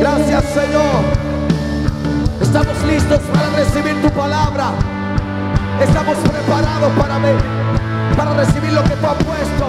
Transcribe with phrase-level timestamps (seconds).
[0.00, 1.04] Gracias Señor.
[2.40, 4.72] Estamos listos para recibir tu palabra.
[5.80, 7.36] Estamos preparados para ver,
[8.16, 9.66] para recibir lo que tú has puesto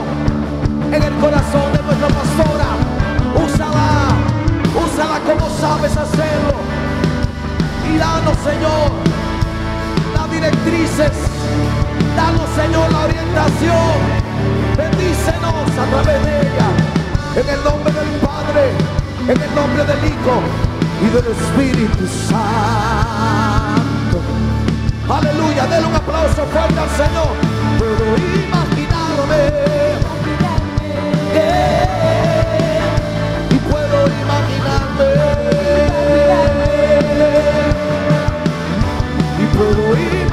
[0.92, 2.70] en el corazón de nuestra pastora.
[3.46, 4.10] Úsala,
[4.74, 6.58] úsala como sabes hacerlo.
[7.94, 8.92] Y danos, Señor,
[10.16, 11.12] las directrices.
[12.16, 13.98] Danos, Señor, la orientación.
[14.78, 16.89] Bendícenos a través de ella.
[17.36, 18.72] En el nombre del Padre,
[19.28, 20.42] en el nombre del Hijo
[21.00, 24.20] y del Espíritu Santo.
[25.08, 27.30] Aleluya, denle un aplauso fuerte al Señor.
[27.78, 29.42] Puedo imaginarme
[33.52, 35.10] y puedo imaginarme
[39.38, 40.29] y puedo imaginarme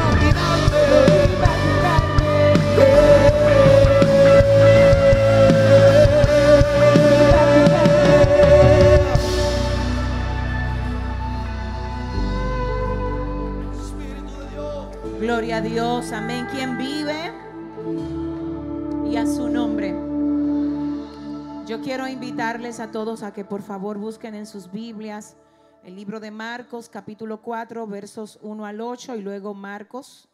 [15.37, 16.47] Gloria a Dios, amén.
[16.51, 17.31] ¿Quién vive?
[19.07, 19.91] Y a su nombre.
[21.67, 25.37] Yo quiero invitarles a todos a que por favor busquen en sus Biblias
[25.85, 30.31] el libro de Marcos, capítulo 4, versos 1 al 8, y luego Marcos,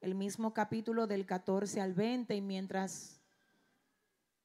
[0.00, 2.36] el mismo capítulo del 14 al 20.
[2.36, 3.20] Y mientras,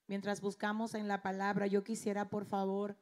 [0.08, 2.98] mientras buscamos en la palabra, yo quisiera por favor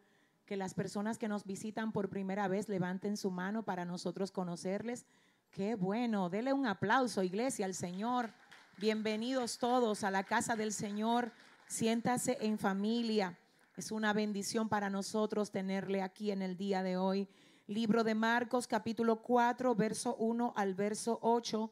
[0.45, 5.05] que las personas que nos visitan por primera vez levanten su mano para nosotros conocerles.
[5.52, 8.32] Qué bueno, dele un aplauso, iglesia, al Señor.
[8.77, 11.32] Bienvenidos todos a la casa del Señor.
[11.67, 13.37] Siéntase en familia.
[13.76, 17.27] Es una bendición para nosotros tenerle aquí en el día de hoy.
[17.65, 21.71] Libro de Marcos, capítulo 4, verso 1 al verso 8.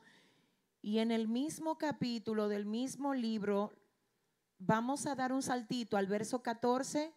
[0.81, 3.73] Y en el mismo capítulo del mismo libro,
[4.57, 7.13] vamos a dar un saltito al verso 14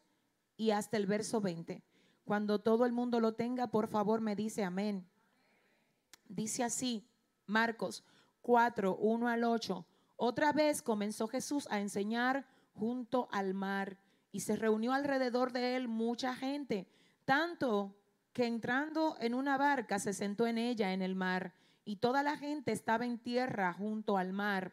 [0.58, 1.82] y hasta el verso 20.
[2.26, 5.08] Cuando todo el mundo lo tenga, por favor me dice amén.
[6.30, 7.04] Dice así,
[7.46, 8.04] Marcos
[8.42, 9.84] 4, 1 al 8.
[10.16, 13.98] Otra vez comenzó Jesús a enseñar junto al mar
[14.30, 16.86] y se reunió alrededor de él mucha gente,
[17.24, 17.96] tanto
[18.32, 21.52] que entrando en una barca se sentó en ella en el mar
[21.84, 24.72] y toda la gente estaba en tierra junto al mar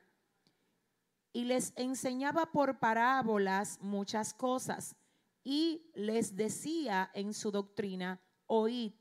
[1.34, 4.96] y les enseñaba por parábolas muchas cosas
[5.44, 8.94] y les decía en su doctrina, oíd,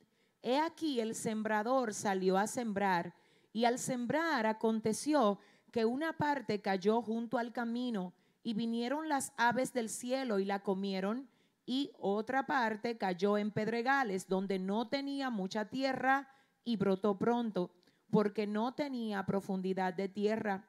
[0.42, 3.14] he aquí el sembrador salió a sembrar
[3.52, 5.38] y al sembrar aconteció
[5.72, 10.62] que una parte cayó junto al camino y vinieron las aves del cielo y la
[10.62, 11.28] comieron
[11.66, 16.28] y otra parte cayó en pedregales donde no tenía mucha tierra
[16.64, 17.72] y brotó pronto
[18.10, 20.68] porque no tenía profundidad de tierra.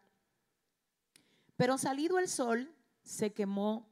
[1.56, 2.74] Pero salido el sol,
[3.04, 3.88] se quemó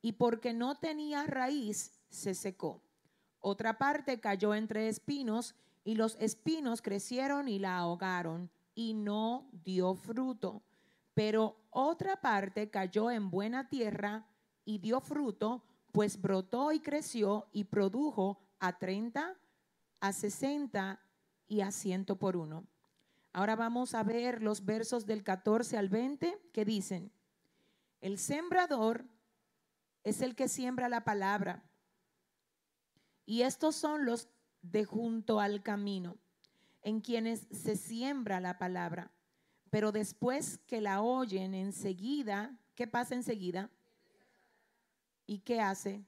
[0.00, 2.82] y porque no tenía raíz, se secó.
[3.40, 5.54] Otra parte cayó entre espinos
[5.84, 10.62] y los espinos crecieron y la ahogaron y no dio fruto.
[11.14, 14.26] Pero otra parte cayó en buena tierra
[14.64, 19.36] y dio fruto, pues brotó y creció y produjo a 30,
[20.00, 21.00] a 60
[21.48, 22.66] y a ciento por uno.
[23.32, 27.12] Ahora vamos a ver los versos del 14 al 20 que dicen,
[28.00, 29.06] el sembrador
[30.04, 31.64] es el que siembra la palabra.
[33.28, 34.30] Y estos son los
[34.62, 36.16] de junto al camino,
[36.80, 39.12] en quienes se siembra la palabra.
[39.68, 43.68] Pero después que la oyen enseguida, ¿qué pasa enseguida?
[45.26, 46.06] ¿Y qué hace?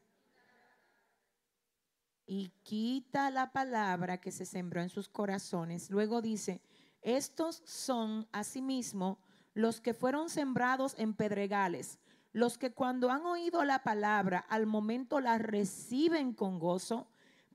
[2.24, 5.90] Y quita la palabra que se sembró en sus corazones.
[5.90, 6.62] Luego dice,
[7.02, 9.18] estos son asimismo
[9.52, 11.98] los que fueron sembrados en pedregales,
[12.32, 17.09] los que cuando han oído la palabra al momento la reciben con gozo,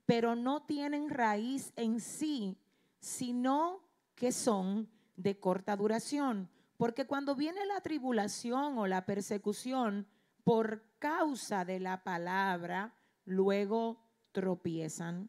[0.06, 2.56] pero no tienen raíz en sí,
[3.00, 3.80] sino
[4.14, 6.48] que son de corta duración.
[6.76, 10.06] Porque cuando viene la tribulación o la persecución
[10.44, 12.94] por causa de la palabra,
[13.24, 14.00] luego
[14.32, 15.28] tropiezan.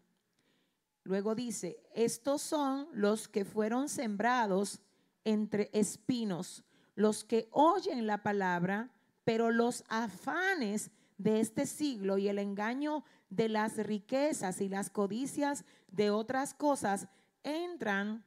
[1.04, 4.82] Luego dice, estos son los que fueron sembrados
[5.24, 6.66] entre espinos,
[6.96, 8.92] los que oyen la palabra,
[9.24, 15.66] pero los afanes de este siglo y el engaño de las riquezas y las codicias
[15.88, 17.08] de otras cosas
[17.44, 18.24] entran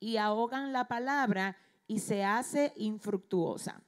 [0.00, 1.56] y ahogan la palabra
[1.86, 3.82] y se hace infructuosa.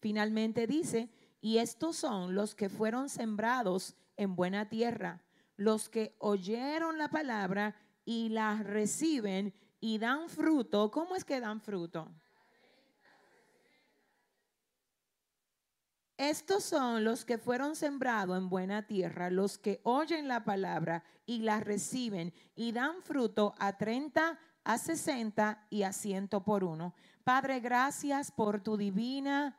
[0.00, 1.10] Finalmente dice,
[1.40, 5.22] y estos son los que fueron sembrados en buena tierra,
[5.56, 10.90] los que oyeron la palabra y la reciben y dan fruto.
[10.90, 12.08] ¿Cómo es que dan fruto?
[16.22, 21.40] Estos son los que fueron sembrados en buena tierra, los que oyen la palabra y
[21.40, 26.94] la reciben y dan fruto a 30, a 60 y a 100 por uno.
[27.24, 29.56] Padre, gracias por tu divina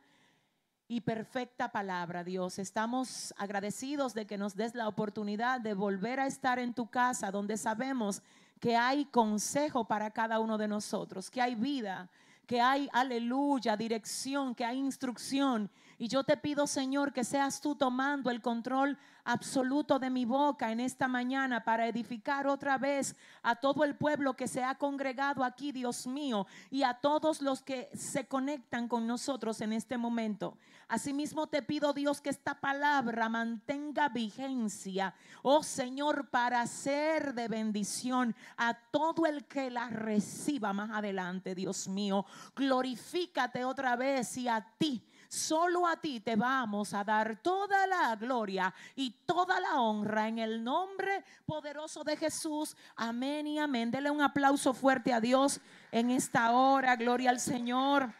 [0.88, 2.58] y perfecta palabra, Dios.
[2.58, 7.30] Estamos agradecidos de que nos des la oportunidad de volver a estar en tu casa,
[7.30, 8.22] donde sabemos
[8.58, 12.08] que hay consejo para cada uno de nosotros, que hay vida,
[12.46, 17.74] que hay, aleluya, dirección, que hay instrucción y yo te pido, Señor, que seas tú
[17.74, 23.56] tomando el control absoluto de mi boca en esta mañana para edificar otra vez a
[23.56, 27.88] todo el pueblo que se ha congregado aquí, Dios mío, y a todos los que
[27.94, 30.58] se conectan con nosotros en este momento.
[30.88, 38.36] Asimismo te pido, Dios, que esta palabra mantenga vigencia, oh Señor, para ser de bendición
[38.58, 42.26] a todo el que la reciba más adelante, Dios mío.
[42.54, 45.02] Glorifícate otra vez y a ti
[45.34, 50.38] Solo a ti te vamos a dar toda la gloria y toda la honra en
[50.38, 52.76] el nombre poderoso de Jesús.
[52.94, 53.90] Amén y amén.
[53.90, 55.60] Dele un aplauso fuerte a Dios
[55.90, 56.94] en esta hora.
[56.94, 58.12] Gloria al Señor.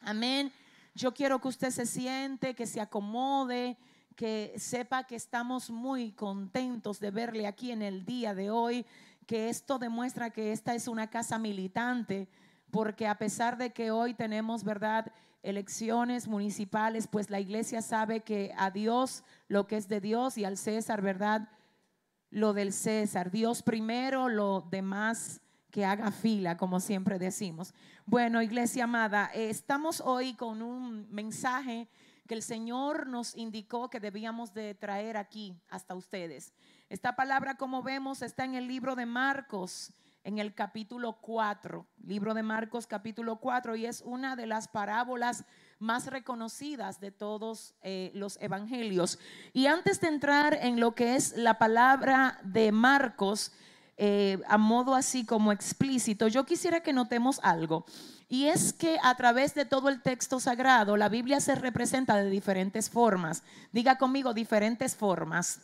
[0.00, 0.50] Amén.
[0.94, 3.76] Yo quiero que usted se siente, que se acomode,
[4.16, 8.86] que sepa que estamos muy contentos de verle aquí en el día de hoy,
[9.26, 12.26] que esto demuestra que esta es una casa militante,
[12.70, 15.12] porque a pesar de que hoy tenemos, ¿verdad?
[15.42, 20.44] Elecciones municipales, pues la iglesia sabe que a Dios lo que es de Dios y
[20.44, 21.48] al César, ¿verdad?
[22.30, 23.30] Lo del César.
[23.30, 25.40] Dios primero, lo demás
[25.70, 27.74] que haga fila, como siempre decimos.
[28.06, 31.88] Bueno, iglesia amada, estamos hoy con un mensaje
[32.26, 36.52] que el Señor nos indicó que debíamos de traer aquí hasta ustedes.
[36.88, 39.92] Esta palabra, como vemos, está en el libro de Marcos
[40.24, 45.44] en el capítulo 4, libro de Marcos capítulo 4, y es una de las parábolas
[45.78, 49.18] más reconocidas de todos eh, los evangelios.
[49.52, 53.52] Y antes de entrar en lo que es la palabra de Marcos,
[53.96, 57.84] eh, a modo así como explícito, yo quisiera que notemos algo.
[58.28, 62.28] Y es que a través de todo el texto sagrado, la Biblia se representa de
[62.28, 63.42] diferentes formas.
[63.72, 65.60] Diga conmigo, diferentes formas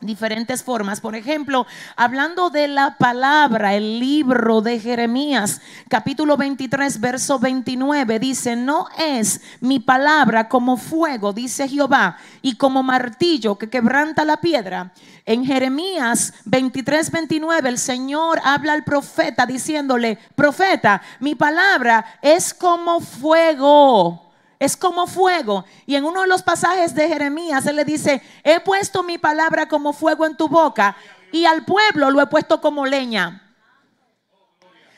[0.00, 1.00] diferentes formas.
[1.00, 1.66] Por ejemplo,
[1.96, 9.40] hablando de la palabra, el libro de Jeremías, capítulo 23, verso 29, dice, no es
[9.60, 14.92] mi palabra como fuego, dice Jehová, y como martillo que quebranta la piedra.
[15.24, 23.00] En Jeremías 23, 29, el Señor habla al profeta diciéndole, profeta, mi palabra es como
[23.00, 24.25] fuego
[24.58, 25.64] es como fuego.
[25.86, 29.68] Y en uno de los pasajes de Jeremías, él le dice, he puesto mi palabra
[29.68, 30.96] como fuego en tu boca
[31.32, 33.42] y al pueblo lo he puesto como leña.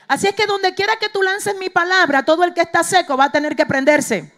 [0.06, 3.16] Así es que donde quiera que tú lances mi palabra, todo el que está seco
[3.16, 4.32] va a tener que prenderse.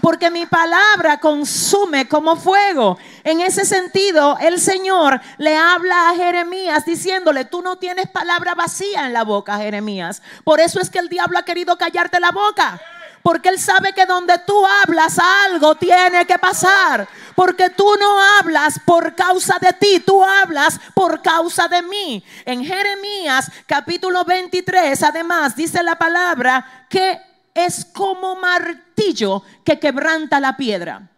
[0.00, 2.98] Porque mi palabra consume como fuego.
[3.24, 9.06] En ese sentido, el Señor le habla a Jeremías diciéndole, tú no tienes palabra vacía
[9.06, 10.22] en la boca, Jeremías.
[10.44, 12.80] Por eso es que el diablo ha querido callarte la boca.
[13.26, 17.08] Porque Él sabe que donde tú hablas algo tiene que pasar.
[17.34, 22.22] Porque tú no hablas por causa de ti, tú hablas por causa de mí.
[22.44, 27.20] En Jeremías capítulo 23, además, dice la palabra que
[27.52, 31.10] es como martillo que quebranta la piedra.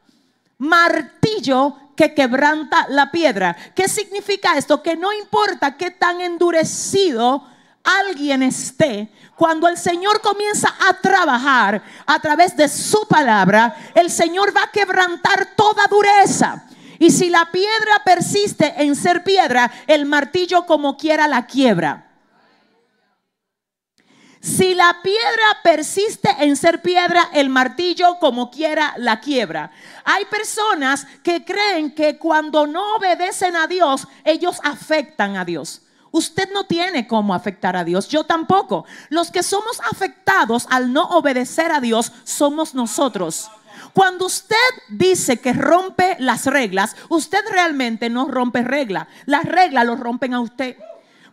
[0.56, 3.54] Martillo que quebranta la piedra.
[3.74, 4.82] ¿Qué significa esto?
[4.82, 7.44] Que no importa qué tan endurecido
[7.84, 14.54] alguien esté, cuando el Señor comienza a trabajar a través de su palabra, el Señor
[14.54, 16.64] va a quebrantar toda dureza.
[16.98, 22.04] Y si la piedra persiste en ser piedra, el martillo como quiera la quiebra.
[24.40, 29.70] Si la piedra persiste en ser piedra, el martillo como quiera la quiebra.
[30.04, 35.82] Hay personas que creen que cuando no obedecen a Dios, ellos afectan a Dios.
[36.10, 38.84] Usted no tiene cómo afectar a Dios, yo tampoco.
[39.08, 43.50] Los que somos afectados al no obedecer a Dios somos nosotros.
[43.92, 44.56] Cuando usted
[44.88, 49.06] dice que rompe las reglas, usted realmente no rompe reglas.
[49.26, 50.76] Las reglas lo rompen a usted.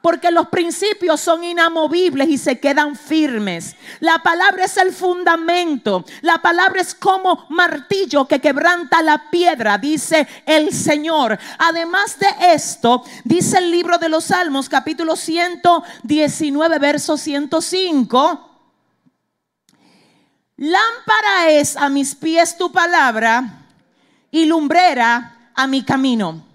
[0.05, 3.75] Porque los principios son inamovibles y se quedan firmes.
[4.01, 6.05] La palabra es el fundamento.
[6.21, 11.39] La palabra es como martillo que quebranta la piedra, dice el Señor.
[11.57, 18.49] Además de esto, dice el libro de los Salmos, capítulo 119, verso 105.
[20.57, 23.65] Lámpara es a mis pies tu palabra
[24.29, 26.45] y lumbrera a mi camino.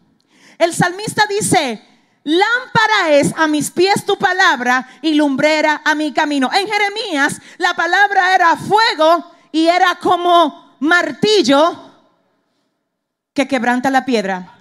[0.56, 1.89] El salmista dice,
[2.24, 6.50] lámpara es a mis pies tu palabra y lumbrera a mi camino.
[6.52, 11.90] En Jeremías la palabra era fuego y era como martillo
[13.32, 14.56] que quebranta la piedra.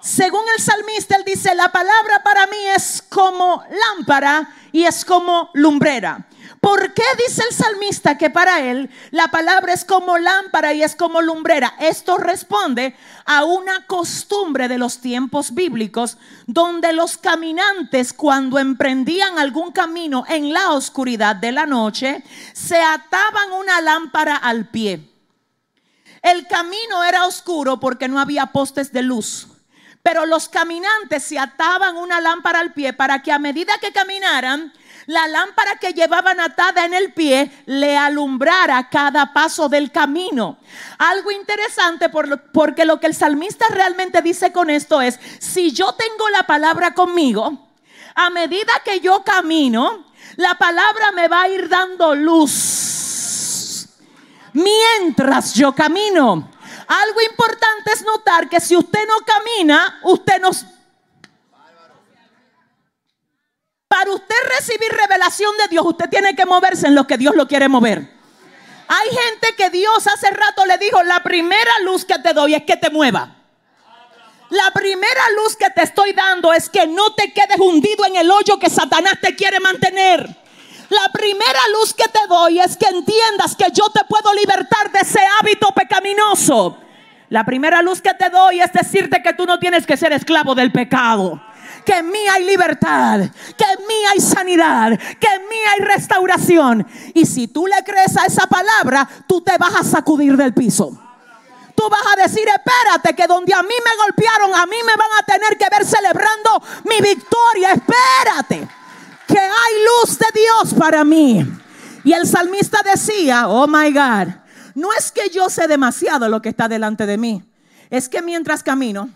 [0.00, 5.50] Según el salmista, él dice, la palabra para mí es como lámpara y es como
[5.54, 6.26] lumbrera.
[6.64, 10.96] ¿Por qué dice el salmista que para él la palabra es como lámpara y es
[10.96, 11.74] como lumbrera?
[11.78, 16.16] Esto responde a una costumbre de los tiempos bíblicos
[16.46, 23.52] donde los caminantes cuando emprendían algún camino en la oscuridad de la noche se ataban
[23.52, 25.06] una lámpara al pie.
[26.22, 29.48] El camino era oscuro porque no había postes de luz.
[30.02, 34.72] Pero los caminantes se ataban una lámpara al pie para que a medida que caminaran,
[35.06, 40.58] la lámpara que llevaban atada en el pie le alumbrara cada paso del camino.
[40.98, 46.28] Algo interesante porque lo que el salmista realmente dice con esto es, si yo tengo
[46.30, 47.68] la palabra conmigo,
[48.14, 50.06] a medida que yo camino,
[50.36, 53.88] la palabra me va a ir dando luz.
[54.52, 56.50] Mientras yo camino.
[56.86, 60.50] Algo importante es notar que si usted no camina, usted no
[63.96, 67.46] Para usted recibir revelación de Dios, usted tiene que moverse en lo que Dios lo
[67.46, 68.00] quiere mover.
[68.88, 72.64] Hay gente que Dios hace rato le dijo, la primera luz que te doy es
[72.64, 73.36] que te mueva.
[74.50, 78.28] La primera luz que te estoy dando es que no te quedes hundido en el
[78.32, 80.28] hoyo que Satanás te quiere mantener.
[80.88, 84.98] La primera luz que te doy es que entiendas que yo te puedo libertar de
[85.02, 86.78] ese hábito pecaminoso.
[87.28, 90.56] La primera luz que te doy es decirte que tú no tienes que ser esclavo
[90.56, 91.40] del pecado
[91.84, 93.20] que en mí hay libertad,
[93.56, 96.86] que en mí hay sanidad, que en mí hay restauración.
[97.14, 100.98] Y si tú le crees a esa palabra, tú te vas a sacudir del piso.
[101.74, 105.10] Tú vas a decir, espérate, que donde a mí me golpearon, a mí me van
[105.18, 107.72] a tener que ver celebrando mi victoria.
[107.72, 108.68] Espérate,
[109.26, 111.44] que hay luz de Dios para mí.
[112.04, 114.34] Y el salmista decía, oh my God,
[114.74, 117.42] no es que yo sé demasiado lo que está delante de mí,
[117.90, 119.08] es que mientras camino,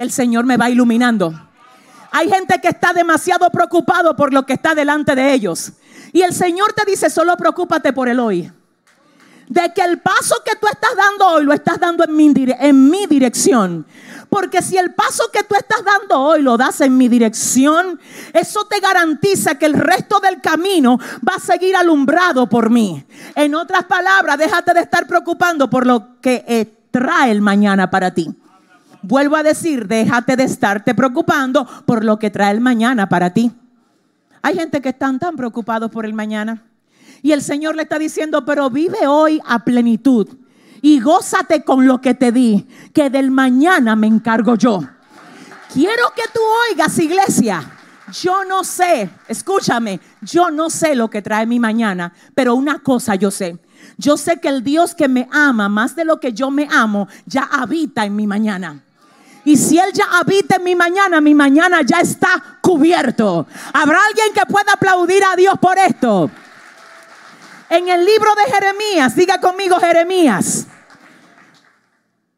[0.00, 1.34] el Señor me va iluminando.
[2.10, 5.72] Hay gente que está demasiado preocupado por lo que está delante de ellos.
[6.12, 8.50] Y el Señor te dice, solo preocúpate por el hoy.
[9.46, 13.84] De que el paso que tú estás dando hoy lo estás dando en mi, dirección.
[14.30, 18.00] Porque si el paso que tú estás dando hoy lo das en mi dirección,
[18.32, 23.04] eso te garantiza que el resto del camino va a seguir alumbrado por mí.
[23.34, 28.14] En otras palabras, déjate de estar preocupando por lo que eh, trae el mañana para
[28.14, 28.34] ti.
[29.02, 33.50] Vuelvo a decir, déjate de estarte preocupando por lo que trae el mañana para ti.
[34.42, 36.62] Hay gente que están tan preocupados por el mañana.
[37.22, 40.28] Y el Señor le está diciendo, pero vive hoy a plenitud
[40.82, 44.80] y gózate con lo que te di, que del mañana me encargo yo.
[45.72, 46.40] Quiero que tú
[46.70, 47.70] oigas, iglesia.
[48.12, 53.14] Yo no sé, escúchame, yo no sé lo que trae mi mañana, pero una cosa
[53.14, 53.58] yo sé.
[53.96, 57.06] Yo sé que el Dios que me ama más de lo que yo me amo
[57.26, 58.82] ya habita en mi mañana.
[59.44, 63.46] Y si Él ya habita en mi mañana, mi mañana ya está cubierto.
[63.72, 66.30] ¿Habrá alguien que pueda aplaudir a Dios por esto?
[67.70, 70.66] En el libro de Jeremías, diga conmigo Jeremías.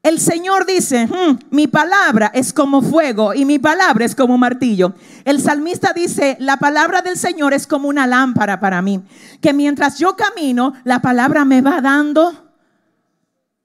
[0.02, 4.94] El Señor dice, hmm, mi palabra es como fuego y mi palabra es como martillo.
[5.24, 9.00] El salmista dice, la palabra del Señor es como una lámpara para mí,
[9.40, 12.50] que mientras yo camino, la palabra me va dando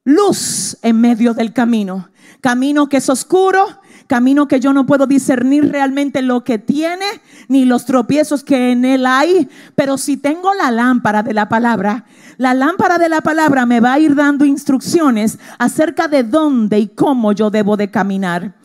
[0.04, 2.10] luz en medio del camino
[2.42, 3.66] camino que es oscuro,
[4.08, 7.06] camino que yo no puedo discernir realmente lo que tiene,
[7.48, 12.06] ni los tropiezos que en él hay, pero si tengo la lámpara de la palabra,
[12.38, 16.88] la lámpara de la palabra me va a ir dando instrucciones acerca de dónde y
[16.88, 18.56] cómo yo debo de caminar.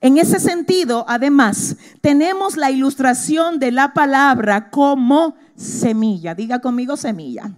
[0.00, 6.34] En ese sentido, además, tenemos la ilustración de la palabra como semilla.
[6.34, 7.52] Diga conmigo semilla.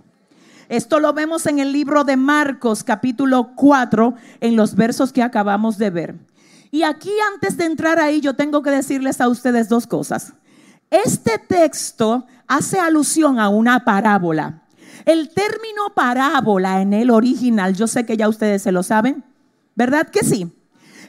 [0.68, 5.76] Esto lo vemos en el libro de Marcos capítulo 4, en los versos que acabamos
[5.76, 6.14] de ver.
[6.70, 10.32] Y aquí antes de entrar ahí yo tengo que decirles a ustedes dos cosas.
[10.90, 14.62] Este texto hace alusión a una parábola.
[15.04, 19.22] El término parábola en el original, yo sé que ya ustedes se lo saben,
[19.74, 20.50] ¿verdad que sí?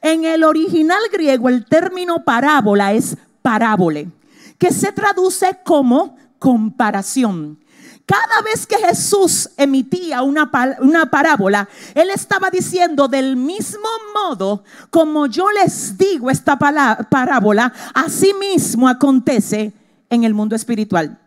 [0.02, 4.10] En el original griego el término parábola es parábole,
[4.58, 7.60] que se traduce como comparación.
[8.06, 15.26] Cada vez que Jesús emitía una, una, parábola, Él estaba diciendo del mismo modo como
[15.26, 19.74] yo les digo esta parábola, así mismo acontece
[20.10, 21.20] en el mundo espiritual.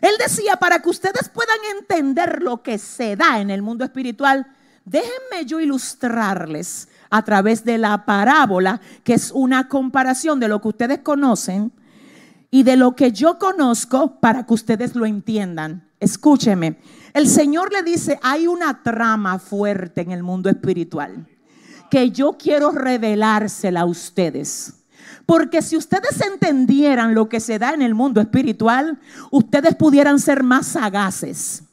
[0.00, 4.46] Él decía, para que ustedes puedan entender lo que se da en el mundo espiritual,
[4.84, 10.68] déjenme yo ilustrarles a través de la parábola, que es una comparación de lo que
[10.68, 11.72] ustedes conocen
[12.50, 15.88] y de lo que yo conozco para que ustedes lo entiendan.
[16.00, 16.78] Escúcheme,
[17.12, 21.26] el Señor le dice, hay una trama fuerte en el mundo espiritual
[21.90, 24.74] que yo quiero revelársela a ustedes.
[25.26, 28.98] Porque si ustedes entendieran lo que se da en el mundo espiritual,
[29.30, 31.64] ustedes pudieran ser más sagaces.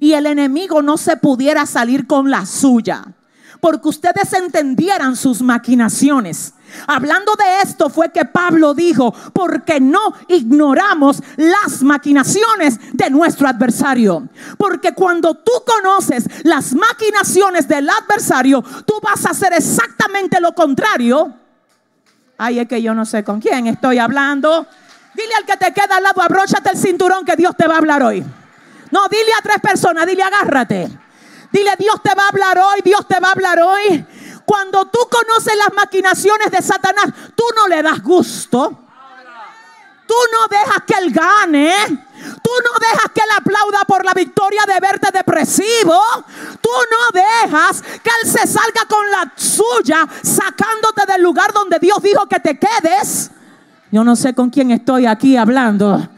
[0.00, 3.14] Y el enemigo no se pudiera salir con la suya.
[3.60, 6.54] Porque ustedes entendieran sus maquinaciones.
[6.86, 14.28] Hablando de esto fue que Pablo dijo, porque no ignoramos las maquinaciones de nuestro adversario.
[14.56, 21.34] Porque cuando tú conoces las maquinaciones del adversario, tú vas a hacer exactamente lo contrario.
[22.36, 24.66] Ay, es que yo no sé con quién estoy hablando.
[25.14, 27.78] Dile al que te queda al lado, abróchate el cinturón que Dios te va a
[27.78, 28.24] hablar hoy.
[28.90, 30.88] No, dile a tres personas, dile agárrate.
[31.50, 34.06] Dile, Dios te va a hablar hoy, Dios te va a hablar hoy.
[34.44, 38.84] Cuando tú conoces las maquinaciones de Satanás, tú no le das gusto.
[40.06, 41.70] Tú no dejas que él gane.
[41.86, 46.00] Tú no dejas que él aplauda por la victoria de verte depresivo.
[46.62, 52.02] Tú no dejas que él se salga con la suya sacándote del lugar donde Dios
[52.02, 53.30] dijo que te quedes.
[53.92, 56.08] Yo no sé con quién estoy aquí hablando.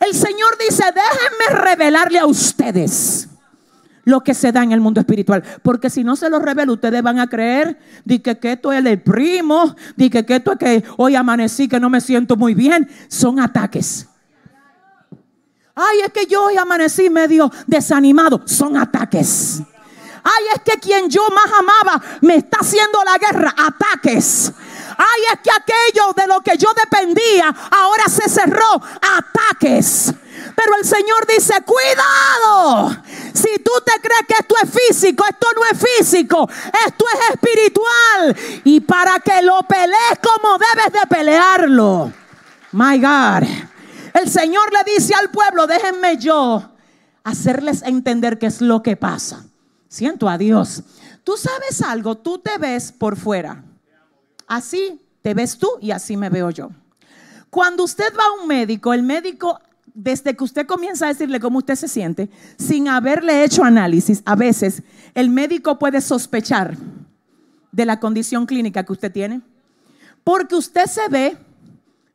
[0.00, 3.28] El Señor dice, déjenme revelarle a ustedes
[4.06, 5.42] lo que se da en el mundo espiritual.
[5.62, 9.02] Porque si no se lo revela, ustedes van a creer de que, esto es el
[9.02, 12.88] primo, de que, esto es que hoy amanecí, que no me siento muy bien.
[13.08, 14.06] Son ataques.
[15.74, 18.40] Ay, es que yo hoy amanecí medio desanimado.
[18.46, 19.60] Son ataques.
[20.22, 23.54] Ay, es que quien yo más amaba me está haciendo la guerra.
[23.58, 24.52] Ataques.
[24.96, 28.80] Ay, es que aquello de lo que yo dependía ahora se cerró.
[29.18, 30.14] Ataques.
[30.56, 32.96] Pero el Señor dice, cuidado.
[33.34, 36.48] Si tú te crees que esto es físico, esto no es físico,
[36.86, 38.36] esto es espiritual.
[38.64, 42.12] Y para que lo pelees como debes de pelearlo.
[42.72, 43.46] My God.
[44.14, 46.72] El Señor le dice al pueblo, déjenme yo
[47.22, 49.44] hacerles entender qué es lo que pasa.
[49.88, 50.82] Siento a Dios.
[51.22, 53.62] Tú sabes algo, tú te ves por fuera.
[54.46, 56.70] Así te ves tú y así me veo yo.
[57.50, 59.60] Cuando usted va a un médico, el médico,
[59.96, 62.28] desde que usted comienza a decirle cómo usted se siente,
[62.58, 64.82] sin haberle hecho análisis, a veces
[65.14, 66.76] el médico puede sospechar
[67.72, 69.40] de la condición clínica que usted tiene.
[70.22, 71.38] Porque usted se ve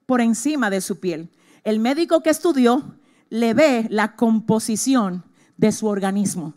[0.06, 1.30] por encima de su piel.
[1.64, 2.84] El médico que estudió
[3.30, 5.24] le ve la composición
[5.58, 6.54] de su organismo.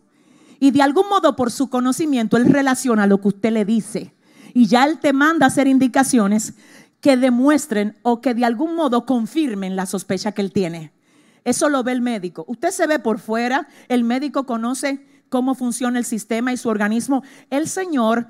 [0.60, 4.12] Y de algún modo por su conocimiento, él relaciona lo que usted le dice
[4.54, 6.54] y ya Él te manda a hacer indicaciones
[7.00, 10.93] que demuestren o que de algún modo confirmen la sospecha que Él tiene.
[11.44, 12.44] Eso lo ve el médico.
[12.48, 17.22] Usted se ve por fuera, el médico conoce cómo funciona el sistema y su organismo.
[17.50, 18.26] El Señor,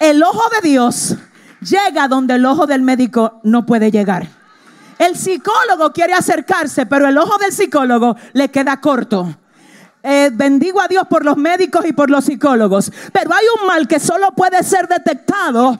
[0.00, 1.16] el ojo de Dios
[1.60, 4.26] llega donde el ojo del médico no puede llegar.
[4.98, 9.36] El psicólogo quiere acercarse, pero el ojo del psicólogo le queda corto.
[10.02, 12.90] Eh, bendigo a Dios por los médicos y por los psicólogos.
[13.12, 15.78] Pero hay un mal que solo puede ser detectado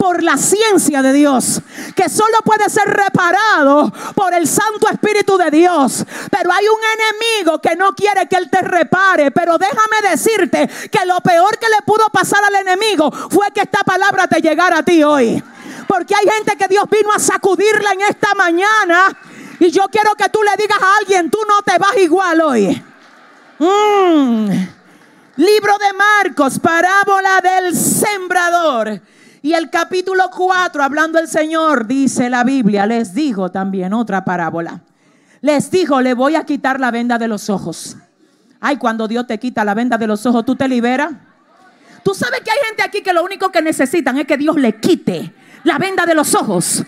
[0.00, 1.60] por la ciencia de Dios,
[1.94, 6.06] que solo puede ser reparado por el Santo Espíritu de Dios.
[6.30, 9.30] Pero hay un enemigo que no quiere que Él te repare.
[9.30, 13.80] Pero déjame decirte que lo peor que le pudo pasar al enemigo fue que esta
[13.80, 15.44] palabra te llegara a ti hoy.
[15.86, 19.14] Porque hay gente que Dios vino a sacudirla en esta mañana.
[19.58, 22.82] Y yo quiero que tú le digas a alguien, tú no te vas igual hoy.
[23.58, 24.50] Mm.
[25.36, 29.02] Libro de Marcos, parábola del sembrador.
[29.42, 34.82] Y el capítulo 4, hablando el Señor, dice la Biblia, les dijo también otra parábola.
[35.40, 37.96] Les dijo, le voy a quitar la venda de los ojos.
[38.60, 41.12] Ay, cuando Dios te quita la venda de los ojos, ¿tú te liberas?
[42.02, 44.78] Tú sabes que hay gente aquí que lo único que necesitan es que Dios le
[44.78, 45.32] quite
[45.64, 46.84] la venda de los ojos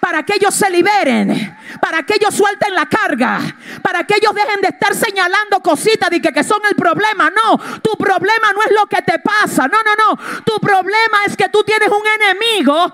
[0.00, 3.38] para que ellos se liberen, para que ellos suelten la carga,
[3.82, 7.30] para que ellos dejen de estar señalando cositas de que, que son el problema.
[7.30, 9.68] No, tu problema no es lo que te pasa.
[9.68, 10.42] No, no, no.
[10.42, 12.92] Tu problema es que tú tienes un enemigo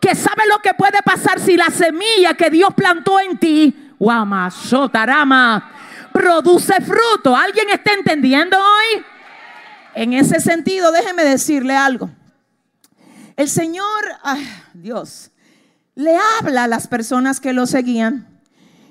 [0.00, 4.50] que sabe lo que puede pasar si la semilla que Dios plantó en ti, guama,
[4.50, 5.72] sotarama,
[6.12, 7.36] produce fruto.
[7.36, 9.04] ¿Alguien está entendiendo hoy?
[9.94, 12.10] En ese sentido, déjeme decirle algo.
[13.36, 15.30] El Señor, ay, Dios,
[15.96, 18.28] le habla a las personas que lo seguían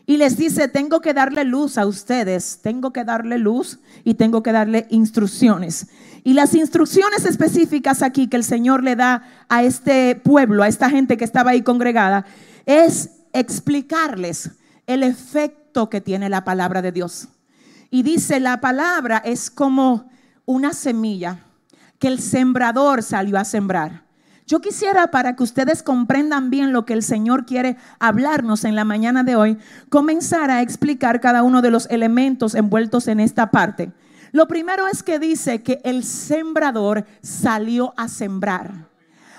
[0.08, 4.44] y les dice, tengo que darle luz a ustedes, tengo que darle luz y tengo
[4.44, 5.88] que darle instrucciones.
[6.24, 10.90] Y las instrucciones específicas aquí que el Señor le da a este pueblo, a esta
[10.90, 12.26] gente que estaba ahí congregada,
[12.66, 14.52] es explicarles
[14.88, 17.28] el efecto que tiene la palabra de Dios.
[17.92, 20.10] Y dice, la palabra es como
[20.46, 21.40] una semilla
[22.00, 24.05] que el sembrador salió a sembrar.
[24.48, 28.86] Yo quisiera para que ustedes comprendan bien lo que el Señor quiere hablarnos en la
[28.86, 29.58] mañana de hoy,
[29.90, 33.92] comenzar a explicar cada uno de los elementos envueltos en esta parte.
[34.32, 38.88] Lo primero es que dice que el sembrador salió a sembrar.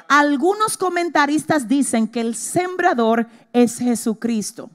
[0.09, 4.71] Algunos comentaristas dicen que el sembrador es Jesucristo.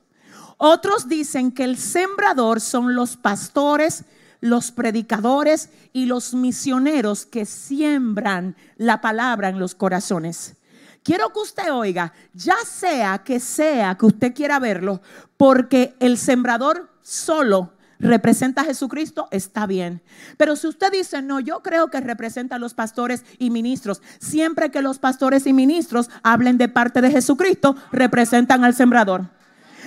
[0.58, 4.06] Otros dicen que el sembrador son los pastores,
[4.42, 10.56] los predicadores y los misioneros que siembran la palabra en los corazones.
[11.04, 15.02] Quiero que usted oiga, ya sea que sea que usted quiera verlo,
[15.38, 20.02] porque el sembrador solo representa a Jesucristo, está bien.
[20.38, 24.72] Pero si usted dice, no, yo creo que representa a los pastores y ministros, siempre
[24.72, 29.30] que los pastores y ministros hablen de parte de Jesucristo, representan al sembrador.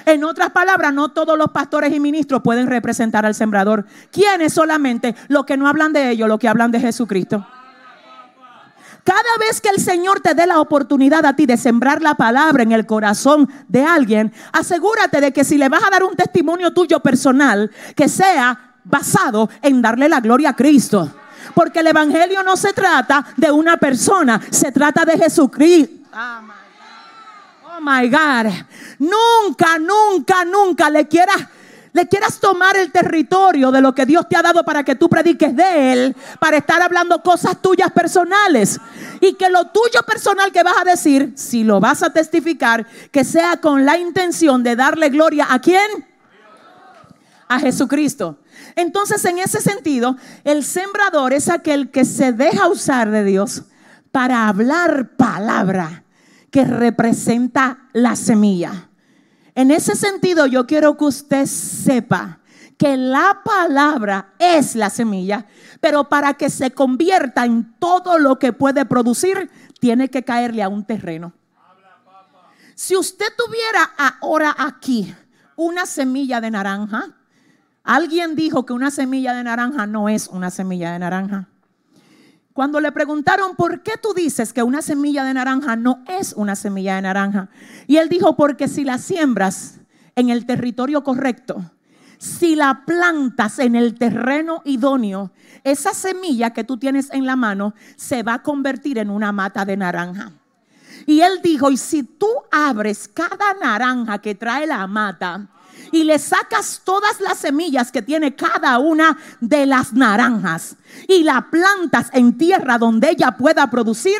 [0.07, 3.87] En otras palabras, no todos los pastores y ministros pueden representar al sembrador.
[4.11, 5.15] ¿Quiénes solamente?
[5.29, 7.47] Los que no hablan de ellos, los que hablan de Jesucristo.
[9.05, 12.63] Cada vez que el Señor te dé la oportunidad a ti de sembrar la palabra
[12.63, 16.73] en el corazón de alguien, asegúrate de que si le vas a dar un testimonio
[16.73, 21.11] tuyo personal, que sea basado en darle la gloria a Cristo.
[21.55, 26.09] Porque el Evangelio no se trata de una persona, se trata de Jesucristo.
[26.15, 26.64] Oh
[28.99, 31.49] Nunca, nunca, nunca le quieras
[31.95, 35.09] le quieras tomar el territorio de lo que Dios te ha dado para que tú
[35.09, 38.81] prediques de Él, para estar hablando cosas tuyas personales.
[39.21, 43.23] Y que lo tuyo personal que vas a decir, si lo vas a testificar, que
[43.23, 46.05] sea con la intención de darle gloria a quién?
[47.47, 48.39] A Jesucristo.
[48.75, 53.63] Entonces, en ese sentido, el sembrador es aquel que se deja usar de Dios
[54.11, 56.04] para hablar palabra
[56.55, 58.89] que representa la semilla.
[59.57, 62.39] En ese sentido, yo quiero que usted sepa
[62.79, 65.47] que la palabra es la semilla,
[65.81, 70.69] pero para que se convierta en todo lo que puede producir, tiene que caerle a
[70.69, 71.33] un terreno.
[72.77, 73.91] Si usted tuviera
[74.21, 75.13] ahora aquí
[75.57, 77.17] una semilla de naranja,
[77.83, 81.49] alguien dijo que una semilla de naranja no es una semilla de naranja.
[82.55, 86.55] Cuando le preguntaron, ¿por qué tú dices que una semilla de naranja no es una
[86.55, 87.49] semilla de naranja?
[87.89, 89.81] Y él dijo, porque si la siembras
[90.15, 91.69] en el territorio correcto,
[92.19, 95.33] si la plantas en el terreno idóneo,
[95.65, 99.65] esa semilla que tú tienes en la mano se va a convertir en una mata
[99.65, 100.31] de naranja.
[101.07, 105.49] Y él dijo, y si tú abres cada naranja que trae la mata,
[105.95, 110.77] y le sacas todas las semillas que tiene cada una de las naranjas
[111.07, 114.19] y la plantas en tierra donde ella pueda producir,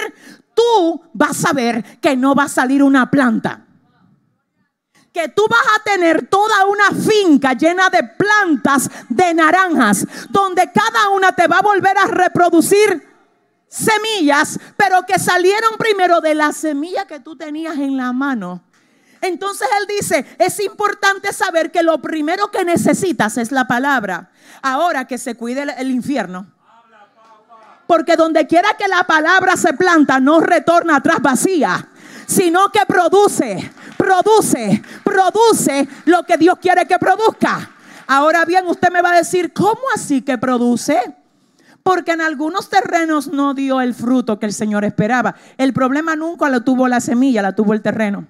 [0.55, 3.67] tú vas a ver que no va a salir una planta.
[5.13, 11.09] Que tú vas a tener toda una finca llena de plantas de naranjas, donde cada
[11.09, 13.05] una te va a volver a reproducir
[13.69, 18.63] semillas, pero que salieron primero de la semilla que tú tenías en la mano
[19.27, 24.31] entonces él dice, es importante saber que lo primero que necesitas es la palabra.
[24.63, 26.47] Ahora que se cuide el, infierno.
[27.87, 31.89] Porque donde quiera que la palabra se planta, no retorna atrás vacía,
[32.27, 37.71] sino que produce, produce, produce lo que Dios quiere que produzca.
[38.07, 40.99] Ahora bien, usted me va a decir, ¿cómo así que produce?
[41.83, 45.35] Porque en algunos terrenos no dio el fruto que el Señor esperaba.
[45.59, 48.27] El problema nunca lo tuvo la semilla, la tuvo el terreno.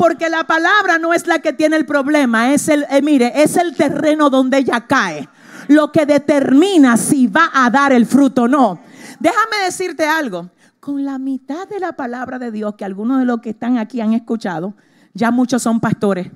[0.00, 3.58] Porque la palabra no es la que tiene el problema, es el, eh, mire, es
[3.58, 5.28] el terreno donde ella cae.
[5.68, 8.80] Lo que determina si va a dar el fruto o no.
[9.18, 10.48] Déjame decirte algo.
[10.80, 14.00] Con la mitad de la palabra de Dios que algunos de los que están aquí
[14.00, 14.72] han escuchado,
[15.12, 16.30] ya muchos son pastores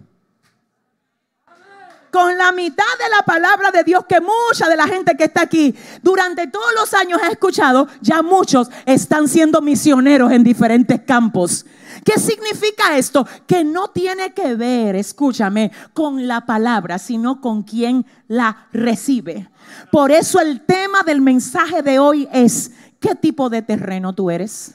[2.15, 5.43] con la mitad de la palabra de Dios que mucha de la gente que está
[5.43, 11.67] aquí durante todos los años ha escuchado, ya muchos están siendo misioneros en diferentes campos.
[12.05, 13.27] ¿Qué significa esto?
[13.47, 19.49] Que no tiene que ver, escúchame, con la palabra, sino con quien la recibe.
[19.91, 24.75] Por eso el tema del mensaje de hoy es, ¿qué tipo de terreno tú eres?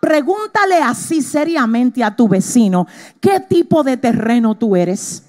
[0.00, 2.86] Pregúntale así seriamente a tu vecino,
[3.20, 5.22] ¿qué tipo de terreno tú eres?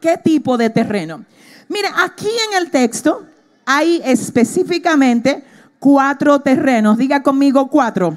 [0.00, 1.24] ¿Qué tipo de terreno?
[1.68, 3.26] Mire, aquí en el texto
[3.66, 5.44] hay específicamente
[5.78, 6.96] cuatro terrenos.
[6.96, 8.16] Diga conmigo cuatro.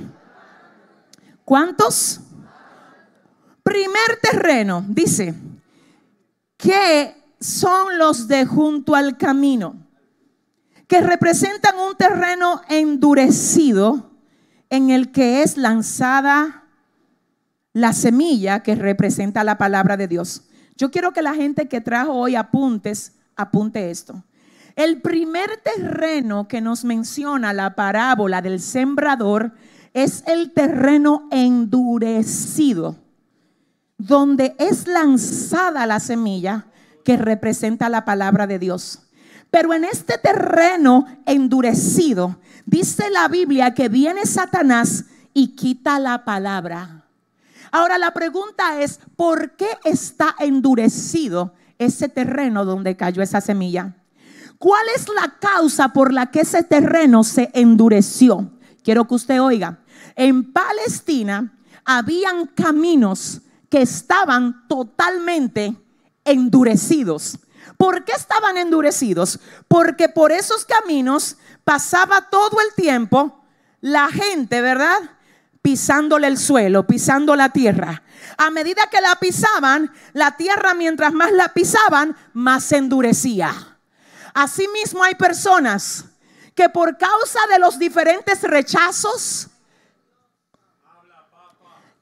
[1.48, 2.20] ¿Cuántos?
[3.64, 5.34] Primer terreno, dice,
[6.58, 9.78] que son los de junto al camino,
[10.90, 14.12] que representan un terreno endurecido
[14.70, 16.66] en el que es lanzada
[17.72, 20.50] la semilla que representa la palabra de Dios.
[20.76, 24.22] Yo quiero que la gente que trajo hoy apuntes, apunte esto.
[24.76, 29.54] El primer terreno que nos menciona la parábola del sembrador
[29.98, 32.98] es el terreno endurecido,
[33.98, 36.68] donde es lanzada la semilla
[37.04, 39.08] que representa la palabra de Dios.
[39.50, 47.08] Pero en este terreno endurecido, dice la Biblia que viene Satanás y quita la palabra.
[47.72, 53.96] Ahora la pregunta es, ¿por qué está endurecido ese terreno donde cayó esa semilla?
[54.60, 58.52] ¿Cuál es la causa por la que ese terreno se endureció?
[58.84, 59.80] Quiero que usted oiga.
[60.16, 61.54] En Palestina
[61.86, 65.76] habían caminos que estaban totalmente
[66.26, 67.40] endurecidos.
[67.78, 69.40] ¿Por qué estaban endurecidos?
[69.68, 73.44] Porque por esos caminos pasaba todo el tiempo
[73.82, 74.98] la gente, ¿verdad?
[75.62, 78.04] Pisándole el suelo, pisando la tierra.
[78.38, 83.54] A medida que la pisaban, la tierra mientras más la pisaban, más se endurecía.
[84.34, 86.06] Asimismo hay personas
[86.56, 89.48] que por causa de los diferentes rechazos,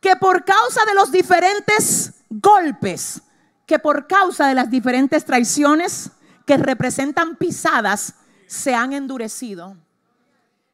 [0.05, 3.23] que por causa de los diferentes golpes,
[3.65, 6.11] que por causa de las diferentes traiciones
[6.45, 8.13] que representan pisadas,
[8.45, 9.75] se han endurecido.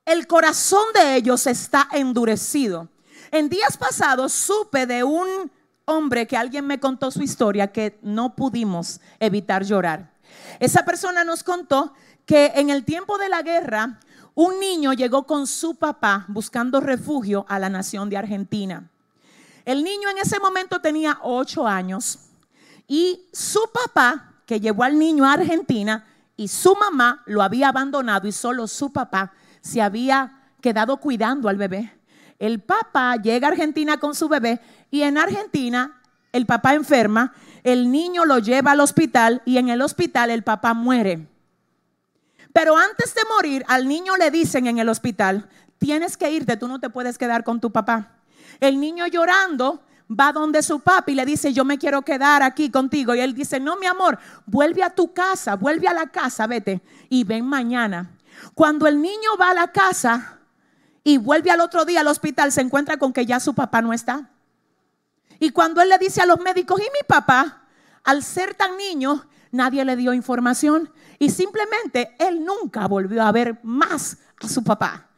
[0.03, 2.89] El corazón de ellos está endurecido.
[3.31, 5.49] En días pasados supe de un
[5.85, 10.11] hombre que alguien me contó su historia que no pudimos evitar llorar.
[10.59, 11.93] Esa persona nos contó
[12.25, 13.97] que en el tiempo de la guerra
[14.35, 18.91] un niño llegó con su papá buscando refugio a la nación de Argentina.
[19.65, 22.19] El niño en ese momento tenía ocho años
[22.87, 28.27] y su papá, que llevó al niño a Argentina, y su mamá lo había abandonado
[28.27, 31.93] y solo su papá se había quedado cuidando al bebé.
[32.39, 37.91] El papá llega a Argentina con su bebé y en Argentina el papá enferma, el
[37.91, 41.27] niño lo lleva al hospital y en el hospital el papá muere.
[42.53, 45.47] Pero antes de morir, al niño le dicen en el hospital,
[45.77, 48.20] tienes que irte, tú no te puedes quedar con tu papá.
[48.61, 52.69] El niño llorando va donde su papi y le dice, yo me quiero quedar aquí
[52.69, 53.15] contigo.
[53.15, 56.81] Y él dice, no, mi amor, vuelve a tu casa, vuelve a la casa, vete
[57.09, 58.11] y ven mañana.
[58.53, 60.39] Cuando el niño va a la casa
[61.03, 63.93] y vuelve al otro día al hospital, se encuentra con que ya su papá no
[63.93, 64.29] está.
[65.39, 67.63] Y cuando él le dice a los médicos, ¿y mi papá?
[68.03, 73.59] Al ser tan niño, nadie le dio información y simplemente él nunca volvió a ver
[73.63, 75.10] más a su papá.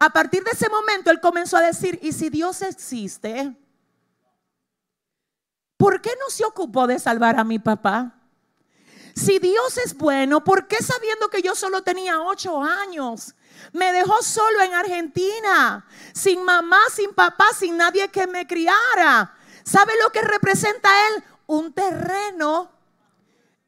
[0.00, 3.54] A partir de ese momento él comenzó a decir, ¿y si Dios existe?
[5.80, 8.12] ¿por qué no se ocupó de salvar a mi papá?
[9.16, 13.34] Si Dios es bueno, ¿por qué sabiendo que yo solo tenía ocho años?
[13.72, 19.34] Me dejó solo en Argentina, sin mamá, sin papá, sin nadie que me criara.
[19.64, 21.24] ¿Sabe lo que representa él?
[21.46, 22.70] Un terreno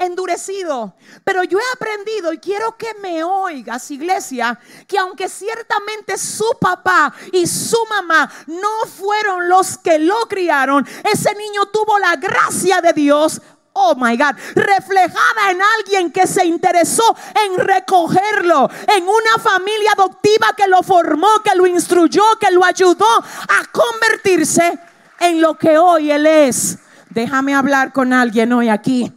[0.04, 0.94] endurecido.
[1.24, 7.12] Pero yo he aprendido y quiero que me oigas, iglesia, que aunque ciertamente su papá
[7.32, 12.92] y su mamá no fueron los que lo criaron, ese niño tuvo la gracia de
[12.92, 13.40] Dios
[13.74, 20.54] oh my God, reflejada en alguien que se interesó en recogerlo, en una familia adoptiva
[20.56, 24.78] que lo formó, que lo instruyó, que lo ayudó a convertirse
[25.20, 26.78] en lo que hoy él es.
[27.08, 29.12] Déjame hablar con alguien hoy aquí.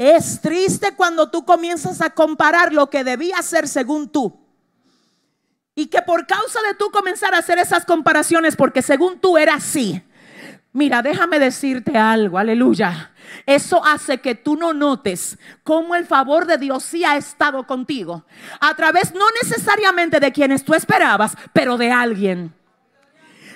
[0.00, 4.34] Es triste cuando tú comienzas a comparar lo que debía ser según tú.
[5.74, 9.56] Y que por causa de tú comenzar a hacer esas comparaciones, porque según tú era
[9.56, 10.02] así.
[10.72, 13.10] Mira, déjame decirte algo, aleluya.
[13.44, 18.24] Eso hace que tú no notes cómo el favor de Dios sí ha estado contigo.
[18.58, 22.54] A través no necesariamente de quienes tú esperabas, pero de alguien.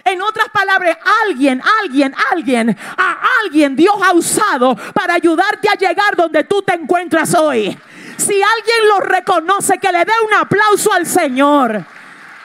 [0.04, 6.14] En otras palabras, alguien, alguien, alguien, a alguien Dios ha usado para ayudarte a llegar
[6.14, 7.76] donde tú te encuentras hoy.
[8.18, 11.84] Si alguien lo reconoce, que le dé un aplauso al Señor.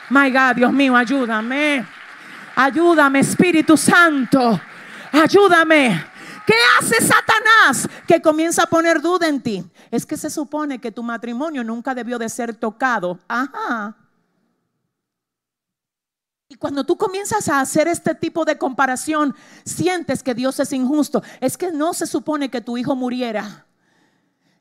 [0.10, 1.86] My God, Dios mío, ayúdame.
[2.56, 4.60] Ayúdame, Espíritu Santo.
[5.12, 6.06] Ayúdame.
[6.45, 7.88] ¿Qué hace Satanás?
[8.08, 9.63] Que comienza a poner duda en ti.
[9.91, 13.19] Es que se supone que tu matrimonio nunca debió de ser tocado.
[13.28, 13.95] Ajá.
[16.52, 21.22] Y cuando tú comienzas a hacer este tipo de comparación, sientes que Dios es injusto.
[21.42, 23.68] Es que no se supone que tu hijo muriera.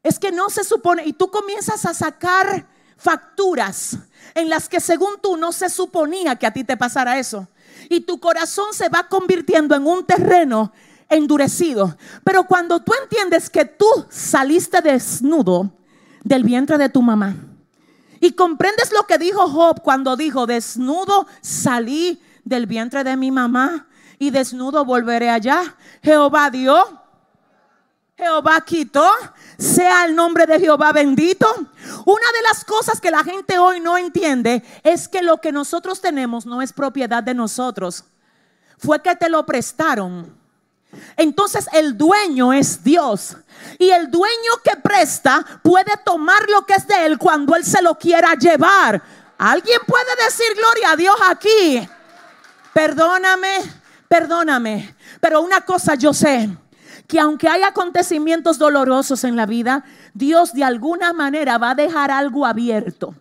[0.03, 1.07] Es que no se supone.
[1.07, 2.67] Y tú comienzas a sacar
[2.99, 3.97] facturas
[4.35, 7.49] en las que según tú no se suponía que a ti te pasara eso.
[7.89, 10.75] Y tu corazón se va convirtiendo en un terreno
[11.09, 11.97] endurecido.
[12.23, 15.73] Pero cuando tú entiendes que tú saliste desnudo
[16.23, 17.48] del vientre de tu mamá
[18.21, 23.87] y comprendes lo que dijo Job cuando dijo, desnudo salí del vientre de mi mamá
[24.19, 25.77] y desnudo volveré allá.
[26.03, 26.77] Jehová dio,
[28.17, 29.09] Jehová quitó,
[29.59, 31.47] sea el nombre de Jehová bendito.
[32.05, 36.01] Una de las cosas que la gente hoy no entiende es que lo que nosotros
[36.01, 38.05] tenemos no es propiedad de nosotros.
[38.79, 40.37] Fue que te lo prestaron.
[41.17, 43.37] Entonces el dueño es Dios.
[43.79, 47.81] Y el dueño que presta puede tomar lo que es de él cuando él se
[47.81, 49.01] lo quiera llevar.
[49.39, 51.89] ¿Alguien puede decir gloria a Dios aquí?
[52.73, 53.61] Perdóname,
[54.09, 54.97] perdóname.
[55.21, 56.51] Pero una cosa yo sé
[57.07, 62.11] que aunque hay acontecimientos dolorosos en la vida, Dios de alguna manera va a dejar
[62.11, 63.15] algo abierto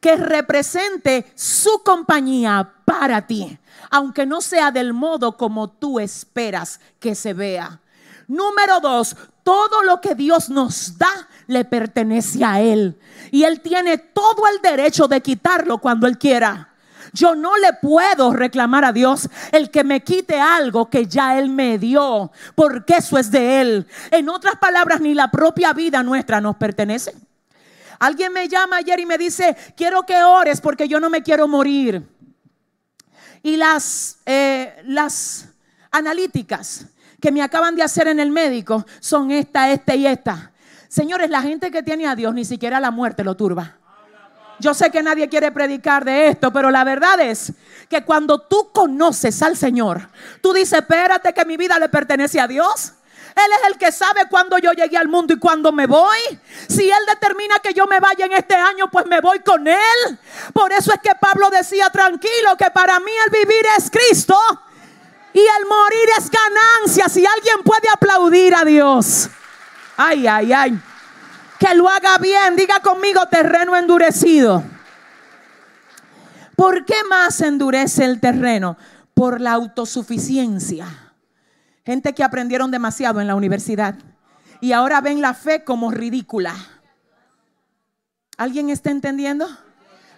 [0.00, 3.58] que represente su compañía para ti,
[3.90, 7.81] aunque no sea del modo como tú esperas que se vea.
[8.28, 12.98] Número dos, todo lo que Dios nos da le pertenece a Él.
[13.30, 16.68] Y Él tiene todo el derecho de quitarlo cuando Él quiera.
[17.12, 21.50] Yo no le puedo reclamar a Dios el que me quite algo que ya Él
[21.50, 23.86] me dio, porque eso es de Él.
[24.10, 27.14] En otras palabras, ni la propia vida nuestra nos pertenece.
[27.98, 31.46] Alguien me llama ayer y me dice, quiero que ores porque yo no me quiero
[31.46, 32.02] morir.
[33.42, 35.48] Y las, eh, las
[35.90, 36.86] analíticas
[37.22, 40.50] que me acaban de hacer en el médico son esta, esta y esta.
[40.88, 43.76] Señores, la gente que tiene a Dios ni siquiera la muerte lo turba.
[44.58, 47.52] Yo sé que nadie quiere predicar de esto, pero la verdad es
[47.88, 50.08] que cuando tú conoces al Señor,
[50.40, 52.92] tú dices, espérate que mi vida le pertenece a Dios.
[53.36, 56.18] Él es el que sabe cuándo yo llegué al mundo y cuándo me voy.
[56.68, 60.18] Si Él determina que yo me vaya en este año, pues me voy con Él.
[60.52, 64.36] Por eso es que Pablo decía, tranquilo, que para mí el vivir es Cristo
[65.32, 67.08] y el morir es ganancia.
[67.08, 69.30] Si alguien puede aplaudir a Dios.
[69.96, 70.82] Ay, ay, ay
[71.62, 72.56] que lo haga bien.
[72.56, 74.64] Diga conmigo terreno endurecido.
[76.56, 78.76] ¿Por qué más endurece el terreno?
[79.14, 80.86] Por la autosuficiencia.
[81.84, 83.94] Gente que aprendieron demasiado en la universidad
[84.60, 86.54] y ahora ven la fe como ridícula.
[88.36, 89.46] ¿Alguien está entendiendo?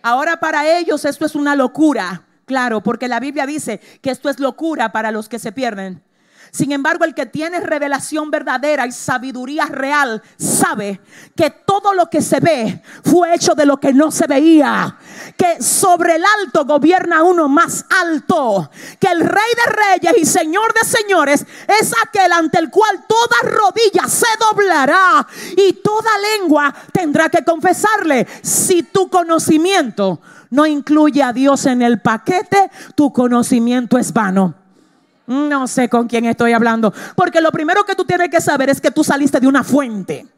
[0.02, 2.22] Ahora para ellos esto es una locura.
[2.46, 6.02] Claro, porque la Biblia dice que esto es locura para los que se pierden.
[6.54, 11.00] Sin embargo, el que tiene revelación verdadera y sabiduría real sabe
[11.34, 14.96] que todo lo que se ve fue hecho de lo que no se veía.
[15.36, 18.70] Que sobre el alto gobierna uno más alto.
[19.00, 21.44] Que el rey de reyes y señor de señores
[21.80, 25.26] es aquel ante el cual toda rodilla se doblará
[25.56, 28.28] y toda lengua tendrá que confesarle.
[28.42, 30.20] Si tu conocimiento
[30.54, 34.54] no incluye a Dios en el paquete, tu conocimiento es vano.
[35.26, 36.94] No sé con quién estoy hablando.
[37.16, 40.28] Porque lo primero que tú tienes que saber es que tú saliste de una fuente.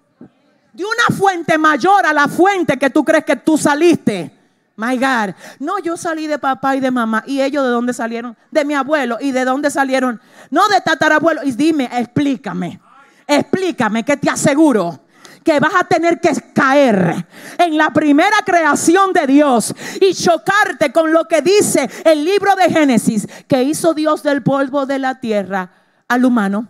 [0.72, 4.32] De una fuente mayor a la fuente que tú crees que tú saliste.
[4.76, 5.34] My God.
[5.58, 7.22] No, yo salí de papá y de mamá.
[7.26, 8.34] ¿Y ellos de dónde salieron?
[8.50, 9.18] De mi abuelo.
[9.20, 10.18] ¿Y de dónde salieron?
[10.50, 11.42] No de tatarabuelo.
[11.44, 12.80] Y dime, explícame.
[13.26, 14.98] Explícame que te aseguro
[15.46, 17.24] que vas a tener que caer
[17.56, 22.68] en la primera creación de Dios y chocarte con lo que dice el libro de
[22.68, 25.70] Génesis, que hizo Dios del polvo de la tierra
[26.08, 26.66] al humano.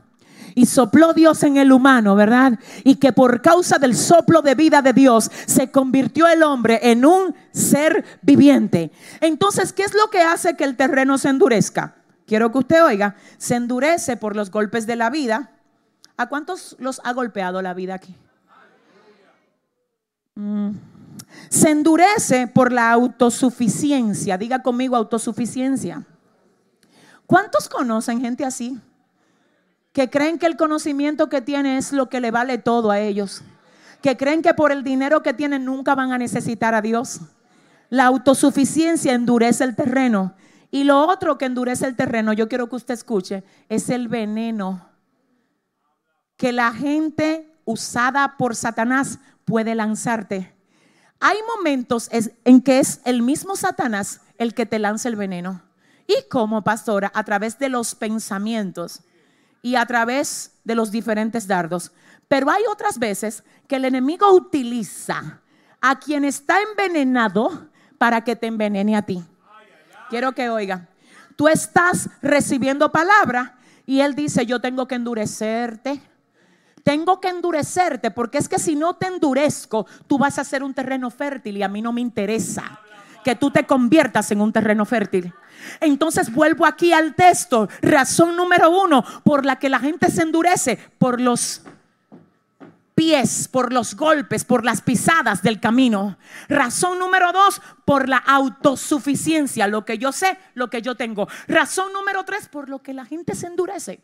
[0.54, 2.58] Y sopló Dios en el humano, ¿verdad?
[2.84, 7.06] Y que por causa del soplo de vida de Dios se convirtió el hombre en
[7.06, 8.90] un ser viviente.
[9.22, 11.94] Entonces, ¿qué es lo que hace que el terreno se endurezca?
[12.26, 15.50] Quiero que usted oiga, se endurece por los golpes de la vida.
[16.18, 18.16] ¿A cuántos los ha golpeado la vida aquí?
[20.36, 20.70] Mm.
[21.48, 24.38] Se endurece por la autosuficiencia.
[24.38, 26.06] Diga conmigo autosuficiencia.
[27.26, 28.78] ¿Cuántos conocen gente así?
[29.92, 33.42] Que creen que el conocimiento que tiene es lo que le vale todo a ellos.
[34.02, 37.20] Que creen que por el dinero que tienen nunca van a necesitar a Dios.
[37.88, 40.34] La autosuficiencia endurece el terreno.
[40.70, 44.88] Y lo otro que endurece el terreno, yo quiero que usted escuche, es el veneno
[46.36, 50.52] que la gente usada por Satanás puede lanzarte.
[51.18, 52.10] Hay momentos
[52.44, 55.62] en que es el mismo Satanás el que te lanza el veneno.
[56.06, 59.00] Y como pastora, a través de los pensamientos
[59.62, 61.92] y a través de los diferentes dardos.
[62.28, 65.40] Pero hay otras veces que el enemigo utiliza
[65.80, 67.68] a quien está envenenado
[67.98, 69.24] para que te envenene a ti.
[70.10, 70.88] Quiero que oiga,
[71.34, 76.00] tú estás recibiendo palabra y él dice, yo tengo que endurecerte,
[76.86, 80.72] tengo que endurecerte porque es que si no te endurezco, tú vas a ser un
[80.72, 82.78] terreno fértil y a mí no me interesa
[83.24, 85.34] que tú te conviertas en un terreno fértil.
[85.80, 87.68] Entonces vuelvo aquí al texto.
[87.82, 91.62] Razón número uno por la que la gente se endurece por los
[92.94, 96.16] pies, por los golpes, por las pisadas del camino.
[96.48, 101.26] Razón número dos, por la autosuficiencia, lo que yo sé, lo que yo tengo.
[101.48, 103.98] Razón número tres, por lo que la gente se endurece,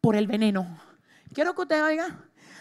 [0.00, 0.93] por el veneno.
[1.34, 2.16] Quiero que usted oiga.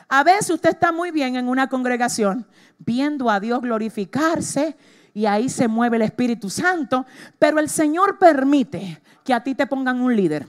[0.10, 2.46] A veces usted está muy bien en una congregación,
[2.80, 4.76] viendo a Dios glorificarse
[5.14, 7.06] y ahí se mueve el Espíritu Santo,
[7.40, 10.46] pero el Señor permite que a ti te pongan un líder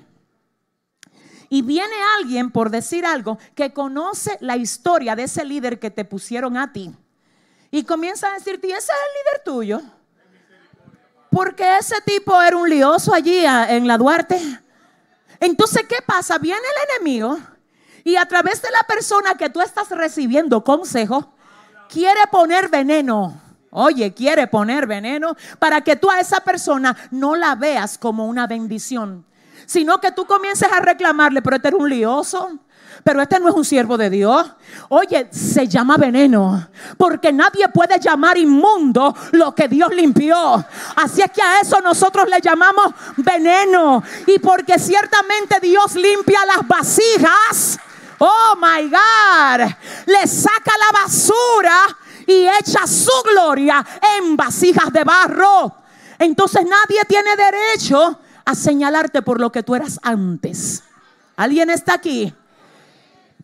[1.54, 6.04] y viene alguien, por decir algo, que conoce la historia de ese líder que te
[6.04, 6.92] pusieron a ti.
[7.70, 9.80] Y comienza a decirte, ¿y ese es el líder tuyo?
[11.30, 14.40] Porque ese tipo era un lioso allí en la Duarte.
[15.38, 16.38] Entonces, ¿qué pasa?
[16.38, 17.38] Viene el enemigo
[18.04, 21.32] y a través de la persona que tú estás recibiendo consejo,
[21.88, 23.40] quiere poner veneno.
[23.70, 28.46] Oye, quiere poner veneno para que tú a esa persona no la veas como una
[28.46, 29.24] bendición,
[29.66, 32.60] sino que tú comiences a reclamarle, pero este es un lioso.
[33.02, 34.50] Pero este no es un siervo de Dios.
[34.88, 36.68] Oye, se llama veneno.
[36.96, 40.64] Porque nadie puede llamar inmundo lo que Dios limpió.
[40.96, 44.02] Así es que a eso nosotros le llamamos veneno.
[44.26, 47.78] Y porque ciertamente Dios limpia las vasijas.
[48.18, 49.70] Oh my God.
[50.06, 53.84] Le saca la basura y echa su gloria
[54.18, 55.74] en vasijas de barro.
[56.18, 60.82] Entonces nadie tiene derecho a señalarte por lo que tú eras antes.
[61.36, 62.32] ¿Alguien está aquí?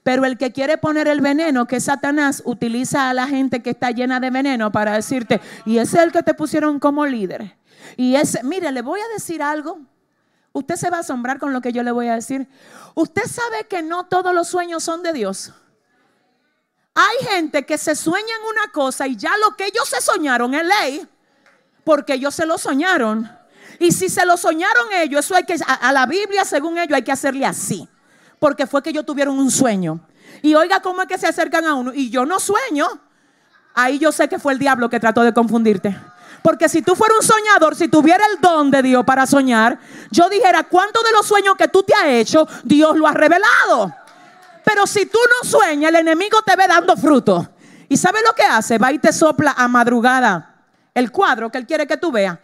[0.03, 3.91] Pero el que quiere poner el veneno, que Satanás utiliza a la gente que está
[3.91, 7.57] llena de veneno para decirte, y ese es el que te pusieron como líder.
[7.97, 9.79] Y ese, mire, le voy a decir algo.
[10.53, 12.49] Usted se va a asombrar con lo que yo le voy a decir.
[12.95, 15.53] Usted sabe que no todos los sueños son de Dios.
[16.95, 20.55] Hay gente que se sueña en una cosa y ya lo que ellos se soñaron
[20.55, 21.09] es ley,
[21.85, 23.31] porque ellos se lo soñaron.
[23.79, 27.03] Y si se lo soñaron ellos, eso hay que, a, la Biblia, según ellos, hay
[27.03, 27.89] que hacerle así.
[28.39, 30.01] Porque fue que ellos tuvieron un sueño.
[30.43, 31.93] Y oiga cómo es que se acercan a uno.
[31.95, 32.89] Y yo no sueño.
[33.75, 35.97] Ahí yo sé que fue el diablo que trató de confundirte.
[36.43, 39.79] Porque si tú fueras un soñador, si tuviera el don de Dios para soñar,
[40.11, 43.95] yo dijera, ¿cuántos de los sueños que tú te has hecho, Dios lo ha revelado?
[44.65, 47.49] Pero si tú no sueñas, el enemigo te ve dando fruto.
[47.89, 48.79] ¿Y sabe lo que hace?
[48.79, 50.65] Va y te sopla a madrugada
[50.95, 52.39] el cuadro que él quiere que tú veas.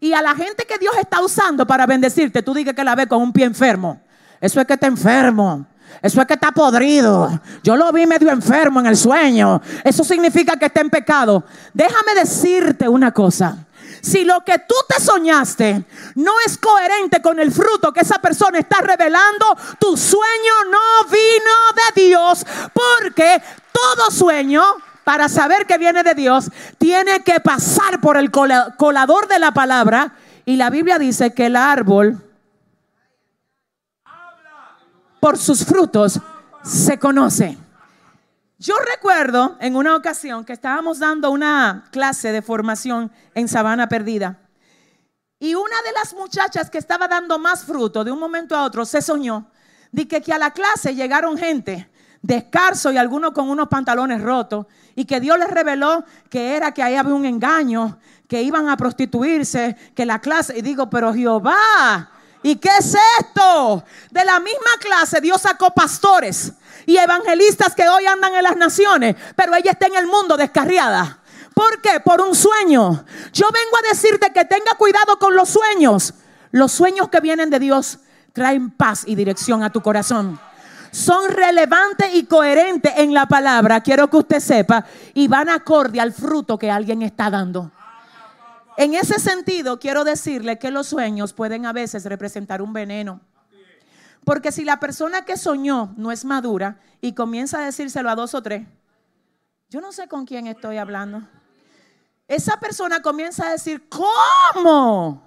[0.00, 3.06] Y a la gente que Dios está usando para bendecirte, tú digas que la ve
[3.06, 4.00] con un pie enfermo.
[4.40, 5.66] Eso es que está enfermo.
[6.02, 7.40] Eso es que está podrido.
[7.62, 9.60] Yo lo vi medio enfermo en el sueño.
[9.82, 11.44] Eso significa que está en pecado.
[11.72, 13.58] Déjame decirte una cosa.
[14.00, 15.84] Si lo que tú te soñaste
[16.16, 21.94] no es coherente con el fruto que esa persona está revelando, tu sueño no vino
[21.94, 22.44] de Dios.
[22.72, 23.42] Porque
[23.72, 24.62] todo sueño
[25.04, 30.14] para saber que viene de Dios, tiene que pasar por el colador de la palabra.
[30.46, 32.22] Y la Biblia dice que el árbol,
[35.24, 36.20] por sus frutos,
[36.62, 37.56] se conoce.
[38.58, 44.38] Yo recuerdo en una ocasión que estábamos dando una clase de formación en Sabana Perdida.
[45.38, 48.84] Y una de las muchachas que estaba dando más fruto de un momento a otro
[48.84, 49.46] se soñó
[49.92, 51.88] de que, que a la clase llegaron gente
[52.20, 56.82] descalzo y algunos con unos pantalones rotos y que Dios les reveló que era que
[56.82, 57.98] ahí había un engaño,
[58.28, 62.10] que iban a prostituirse, que la clase, y digo, pero Jehová,
[62.44, 63.82] ¿y qué es esto?
[64.12, 66.52] De la misma clase Dios sacó pastores
[66.86, 71.18] y evangelistas que hoy andan en las naciones, pero ella está en el mundo descarriada.
[71.52, 71.98] ¿Por qué?
[71.98, 73.04] Por un sueño.
[73.32, 76.14] Yo vengo a decirte que tenga cuidado con los sueños.
[76.52, 77.98] Los sueños que vienen de Dios
[78.32, 80.38] traen paz y dirección a tu corazón
[80.94, 86.12] son relevantes y coherentes en la palabra, quiero que usted sepa, y van acorde al
[86.12, 87.72] fruto que alguien está dando.
[88.76, 93.20] En ese sentido, quiero decirle que los sueños pueden a veces representar un veneno.
[94.24, 98.34] Porque si la persona que soñó no es madura y comienza a decírselo a dos
[98.34, 98.66] o tres,
[99.68, 101.22] yo no sé con quién estoy hablando.
[102.26, 105.22] Esa persona comienza a decir, ¿cómo?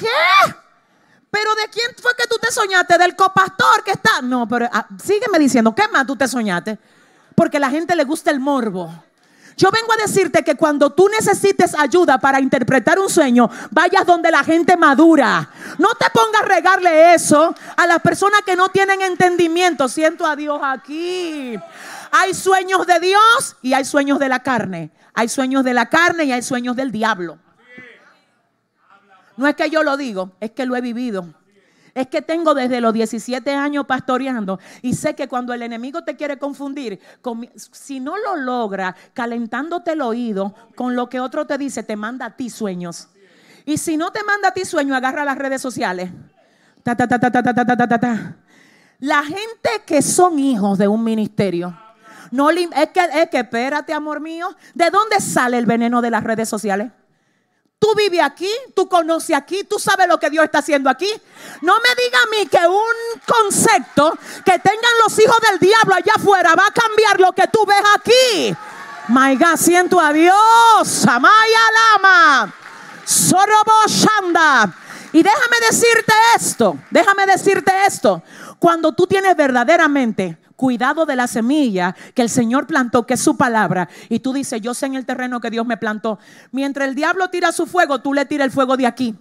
[0.00, 0.54] ¿Qué?
[1.30, 2.98] Pero ¿de quién fue que tú te soñaste?
[2.98, 4.20] Del copastor que está.
[4.22, 6.78] No, pero ah, sígueme diciendo, ¿qué más tú te soñaste?
[7.36, 8.92] Porque a la gente le gusta el morbo.
[9.60, 14.30] Yo vengo a decirte que cuando tú necesites ayuda para interpretar un sueño, vayas donde
[14.30, 15.50] la gente madura.
[15.76, 19.86] No te pongas a regarle eso a las personas que no tienen entendimiento.
[19.86, 21.58] Siento a Dios aquí.
[22.10, 24.92] Hay sueños de Dios y hay sueños de la carne.
[25.12, 27.38] Hay sueños de la carne y hay sueños del diablo.
[29.36, 31.34] No es que yo lo digo, es que lo he vivido.
[31.94, 36.16] Es que tengo desde los 17 años pastoreando y sé que cuando el enemigo te
[36.16, 37.00] quiere confundir,
[37.72, 42.26] si no lo logra calentándote el oído con lo que otro te dice, te manda
[42.26, 43.08] a ti sueños.
[43.64, 46.10] Y si no te manda a ti sueños, agarra las redes sociales.
[49.00, 51.76] La gente que son hijos de un ministerio,
[52.30, 56.48] es que, es que espérate, amor mío, ¿de dónde sale el veneno de las redes
[56.48, 56.92] sociales?
[57.80, 61.10] Tú vives aquí, tú conoces aquí, tú sabes lo que Dios está haciendo aquí.
[61.62, 66.12] No me diga a mí que un concepto que tengan los hijos del diablo allá
[66.14, 68.54] afuera va a cambiar lo que tú ves aquí.
[69.08, 71.06] My God, siento a Dios.
[71.08, 71.60] Amaya
[71.94, 72.54] Lama.
[73.06, 74.74] Sorobo Shanda.
[75.12, 78.22] Y déjame decirte esto, déjame decirte esto.
[78.58, 83.34] Cuando tú tienes verdaderamente cuidado de la semilla que el Señor plantó, que es su
[83.34, 86.18] palabra, y tú dices, yo sé en el terreno que Dios me plantó.
[86.52, 89.18] Mientras el diablo tira su fuego, tú le tiras el fuego de aquí.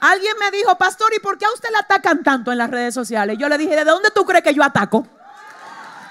[0.00, 2.94] Alguien me dijo, pastor, ¿y por qué a usted le atacan tanto en las redes
[2.94, 3.38] sociales?
[3.38, 5.06] Yo le dije, ¿de dónde tú crees que yo ataco?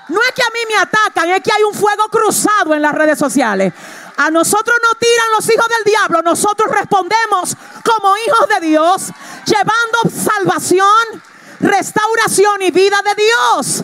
[0.08, 2.94] No es que a mí me atacan, es que hay un fuego cruzado en las
[2.94, 3.74] redes sociales.
[4.16, 9.12] A nosotros no tiran los hijos del diablo, nosotros respondemos como hijos de Dios,
[9.46, 11.22] llevando salvación,
[11.60, 13.84] restauración y vida de Dios.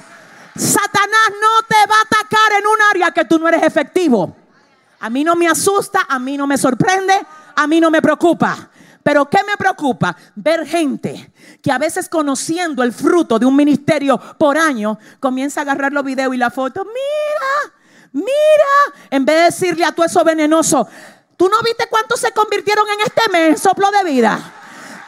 [0.56, 4.36] Satanás no te va a atacar en un área que tú no eres efectivo.
[5.00, 7.14] A mí no me asusta, a mí no me sorprende,
[7.56, 8.70] a mí no me preocupa.
[9.04, 10.16] Pero ¿qué me preocupa?
[10.36, 15.64] Ver gente que a veces conociendo el fruto de un ministerio por año, comienza a
[15.64, 16.86] agarrar los videos y la foto.
[16.86, 17.76] Mira,
[18.14, 20.88] mira, en vez de decirle a tú eso venenoso,
[21.36, 24.40] ¿tú no viste cuántos se convirtieron en este mes, soplo de vida?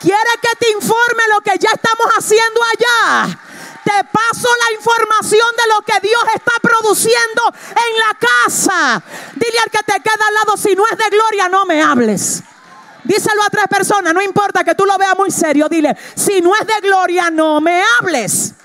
[0.01, 3.39] Quiere que te informe lo que ya estamos haciendo allá.
[3.86, 9.03] Te paso la información de lo que Dios está produciendo en la casa.
[9.36, 12.43] Dile al que te queda al lado, si no es de gloria, no me hables.
[13.03, 16.55] Díselo a tres personas, no importa que tú lo veas muy serio, dile, si no
[16.55, 18.55] es de gloria, no me hables.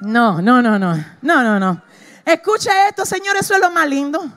[0.00, 1.82] No, no, no, no, no, no, no.
[2.26, 4.30] Escucha esto, señores, eso es lo más lindo.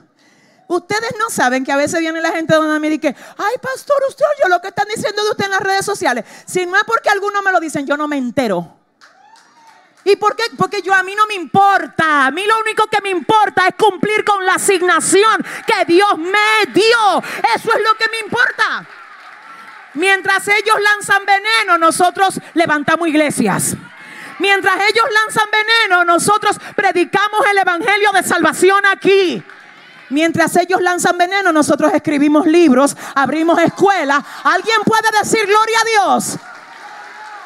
[0.72, 4.24] Ustedes no saben que a veces viene la gente donde me dice, ay pastor, usted
[4.24, 6.24] oye lo que están diciendo de usted en las redes sociales.
[6.46, 8.74] Si no es porque algunos me lo dicen, yo no me entero.
[10.04, 10.44] ¿Y por qué?
[10.56, 12.24] Porque yo a mí no me importa.
[12.24, 16.72] A mí lo único que me importa es cumplir con la asignación que Dios me
[16.72, 17.22] dio.
[17.54, 18.86] Eso es lo que me importa.
[19.92, 23.76] Mientras ellos lanzan veneno, nosotros levantamos iglesias.
[24.38, 29.44] Mientras ellos lanzan veneno, nosotros predicamos el evangelio de salvación aquí.
[30.12, 34.22] Mientras ellos lanzan veneno, nosotros escribimos libros, abrimos escuelas.
[34.44, 36.38] ¿Alguien puede decir gloria a Dios?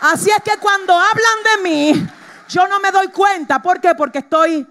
[0.03, 2.09] Así es que cuando hablan de mí,
[2.49, 3.61] yo no me doy cuenta.
[3.61, 3.95] ¿Por qué?
[3.95, 4.67] Porque estoy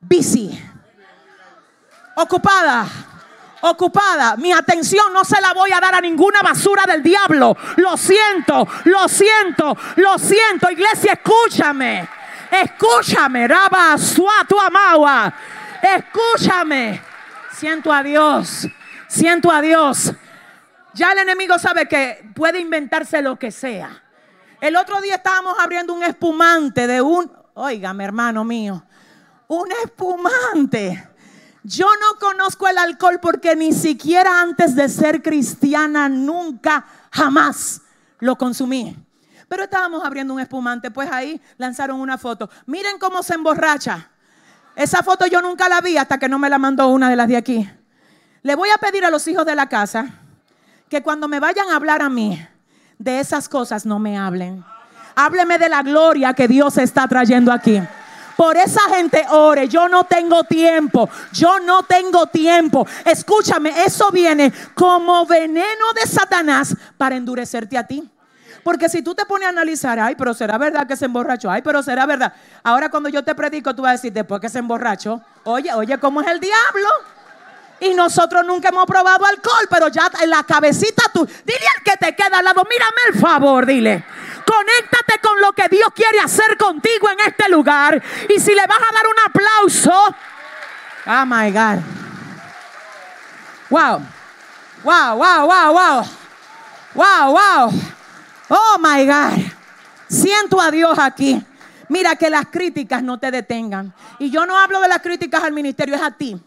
[0.00, 0.60] busy,
[2.16, 2.86] ocupada
[3.64, 4.36] ocupada.
[4.36, 7.56] Mi atención no se la voy a dar a ninguna basura del diablo.
[7.76, 10.70] Lo siento, lo siento, lo siento.
[10.70, 12.08] Iglesia, escúchame.
[12.50, 15.32] Escúchame, Raba Suatu Amawa.
[15.84, 17.02] Escúchame.
[17.52, 18.66] Siento a Dios.
[19.06, 20.12] Siento a Dios.
[20.94, 24.02] Ya el enemigo sabe que puede inventarse lo que sea.
[24.60, 28.82] El otro día estábamos abriendo un espumante de un, oígame hermano mío,
[29.48, 31.06] un espumante.
[31.62, 37.82] Yo no conozco el alcohol porque ni siquiera antes de ser cristiana nunca, jamás
[38.20, 38.96] lo consumí.
[39.48, 42.48] Pero estábamos abriendo un espumante, pues ahí lanzaron una foto.
[42.66, 44.10] Miren cómo se emborracha.
[44.76, 47.28] Esa foto yo nunca la vi hasta que no me la mandó una de las
[47.28, 47.68] de aquí.
[48.42, 50.06] Le voy a pedir a los hijos de la casa
[50.88, 52.44] que cuando me vayan a hablar a mí
[52.98, 54.64] de esas cosas no me hablen.
[55.14, 57.80] Hábleme de la gloria que Dios está trayendo aquí.
[58.36, 59.68] Por esa gente ore.
[59.68, 61.08] Yo no tengo tiempo.
[61.32, 62.86] Yo no tengo tiempo.
[63.04, 68.10] Escúchame, eso viene como veneno de Satanás para endurecerte a ti.
[68.64, 71.60] Porque si tú te pones a analizar, ay, pero será verdad que se emborrachó, ay,
[71.60, 72.32] pero será verdad.
[72.62, 75.98] Ahora cuando yo te predico, tú vas a decir, después que se emborrachó, oye, oye,
[75.98, 76.88] ¿cómo es el diablo?
[77.80, 81.96] Y nosotros nunca hemos probado alcohol, pero ya en la cabecita tú, dile al que
[81.98, 84.02] te queda al lado, mírame el favor, dile.
[84.46, 88.02] Conéctate con lo que Dios quiere hacer contigo en este lugar.
[88.30, 90.16] Y si le vas a dar un aplauso,
[91.06, 91.82] oh my God.
[93.68, 94.00] Wow,
[94.84, 96.06] wow, wow, wow, wow.
[96.94, 97.72] Wow, wow.
[98.56, 99.42] Oh my God.
[100.08, 101.42] Siento a Dios aquí.
[101.88, 103.92] Mira que las críticas no te detengan.
[104.20, 106.40] Y yo no hablo de las críticas al ministerio, es a ti.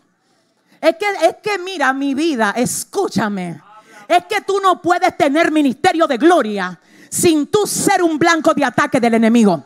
[0.79, 3.61] Es que, es que mira mi vida, escúchame.
[4.07, 6.79] Es que tú no puedes tener ministerio de gloria
[7.09, 9.63] sin tú ser un blanco de ataque del enemigo.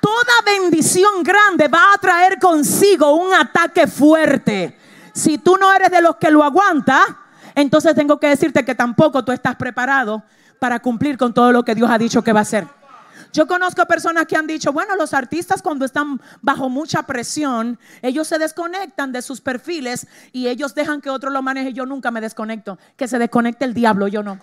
[0.00, 4.78] Toda bendición grande va a traer consigo un ataque fuerte.
[5.12, 7.04] Si tú no eres de los que lo aguanta,
[7.54, 10.22] entonces tengo que decirte que tampoco tú estás preparado
[10.60, 12.68] para cumplir con todo lo que Dios ha dicho que va a hacer.
[13.32, 18.26] Yo conozco personas que han dicho, bueno, los artistas cuando están bajo mucha presión, ellos
[18.28, 21.72] se desconectan de sus perfiles y ellos dejan que otro lo maneje.
[21.72, 22.78] Yo nunca me desconecto.
[22.96, 24.38] Que se desconecte el diablo, yo no.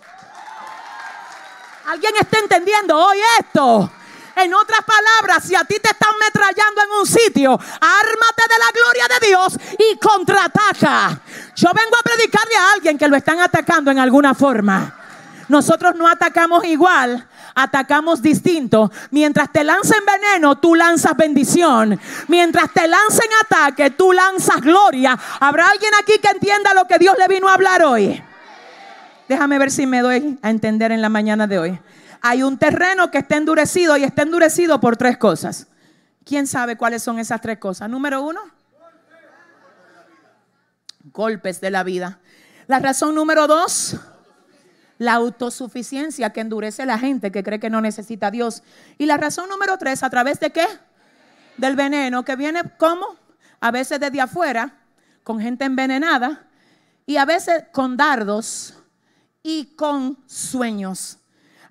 [1.87, 3.91] ¿Alguien está entendiendo hoy esto?
[4.35, 8.71] En otras palabras, si a ti te están metrallando en un sitio, ármate de la
[8.71, 11.19] gloria de Dios y contraataca.
[11.55, 15.06] Yo vengo a predicarle a alguien que lo están atacando en alguna forma.
[15.49, 18.91] Nosotros no atacamos igual, atacamos distinto.
[19.11, 21.99] Mientras te lancen veneno, tú lanzas bendición.
[22.27, 25.17] Mientras te lancen ataque, tú lanzas gloria.
[25.39, 28.21] ¿Habrá alguien aquí que entienda lo que Dios le vino a hablar hoy?
[29.29, 31.79] Déjame ver si me doy a entender en la mañana de hoy
[32.21, 35.67] hay un terreno que está endurecido y está endurecido por tres cosas.
[36.25, 37.89] ¿Quién sabe cuáles son esas tres cosas?
[37.89, 38.41] Número uno,
[41.13, 42.19] golpes de la vida.
[42.67, 43.95] La razón número dos,
[44.97, 48.63] la autosuficiencia que endurece la gente que cree que no necesita a Dios.
[48.97, 50.65] Y la razón número tres, ¿a través de qué?
[51.57, 53.15] Del veneno que viene como?
[53.59, 54.81] A veces desde afuera,
[55.23, 56.47] con gente envenenada,
[57.05, 58.75] y a veces con dardos
[59.41, 61.19] y con sueños.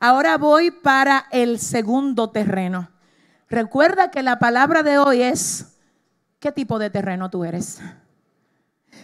[0.00, 2.90] Ahora voy para el segundo terreno.
[3.48, 5.76] Recuerda que la palabra de hoy es,
[6.40, 7.80] ¿qué tipo de terreno tú eres?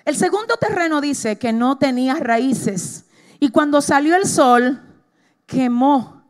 [0.05, 3.05] El segundo terreno dice que no tenía raíces
[3.43, 4.81] y cuando salió el sol
[5.47, 6.23] quemó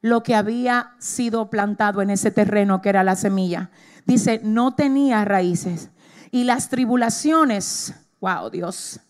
[0.00, 3.68] lo que había sido plantado en ese terreno que era la semilla.
[4.06, 5.90] Dice, no tenía raíces.
[6.30, 9.00] Y las tribulaciones, wow Dios,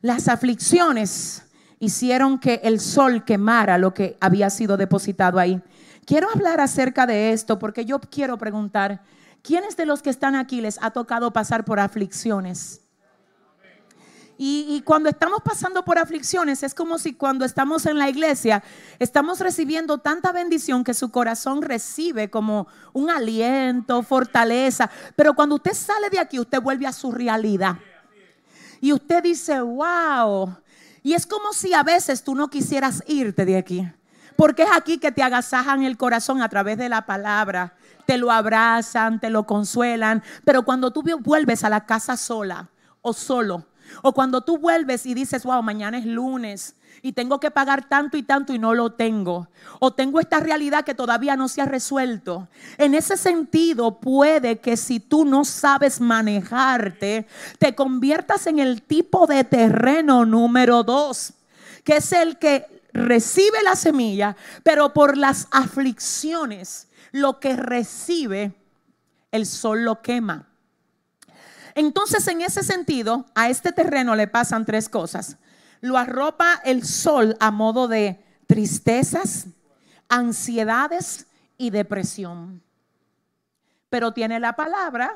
[0.00, 1.42] las aflicciones
[1.80, 5.60] hicieron que el sol quemara lo que había sido depositado ahí.
[6.06, 9.02] Quiero hablar acerca de esto porque yo quiero preguntar,
[9.42, 12.80] ¿quiénes de los que están aquí les ha tocado pasar por aflicciones?
[14.42, 18.62] Y, cuando estamos pasando por aflicciones, es como si cuando estamos en la iglesia,
[18.98, 24.90] estamos recibiendo tanta bendición que su corazón recibe como un aliento, fortaleza.
[25.14, 27.76] Pero cuando usted sale de aquí, usted vuelve a su realidad.
[28.80, 30.56] Y usted dice, wow,
[31.02, 33.86] y es como si a veces tú no quisieras irte de aquí.
[34.36, 37.74] Porque es aquí que te agasajan el corazón a través de la palabra.
[38.06, 40.22] Te lo abrazan, te lo consuelan.
[40.46, 42.70] Pero cuando tú vuelves a la casa sola
[43.02, 43.66] o solo,
[44.02, 48.16] o cuando tú vuelves y dices, wow, mañana es lunes, y tengo que pagar tanto
[48.16, 49.48] y tanto y no lo tengo.
[49.78, 52.48] O tengo esta realidad que todavía no se ha resuelto.
[52.78, 57.26] En ese sentido, puede que si tú no sabes manejarte,
[57.58, 61.32] te conviertas en el tipo de terreno número dos,
[61.84, 68.52] que es el que recibe la semilla, pero por las aflicciones, lo que recibe,
[69.32, 70.49] el sol lo quema.
[71.74, 75.36] Entonces, en ese sentido, a este terreno le pasan tres cosas
[75.80, 79.46] lo arropa el sol a modo de tristezas,
[80.08, 82.62] ansiedades y depresión.
[83.88, 85.14] Pero tiene la palabra,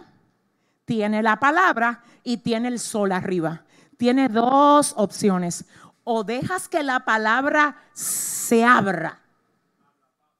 [0.85, 3.65] tiene la palabra y tiene el sol arriba.
[3.97, 5.67] Tiene dos opciones.
[6.03, 9.21] O dejas que la palabra se abra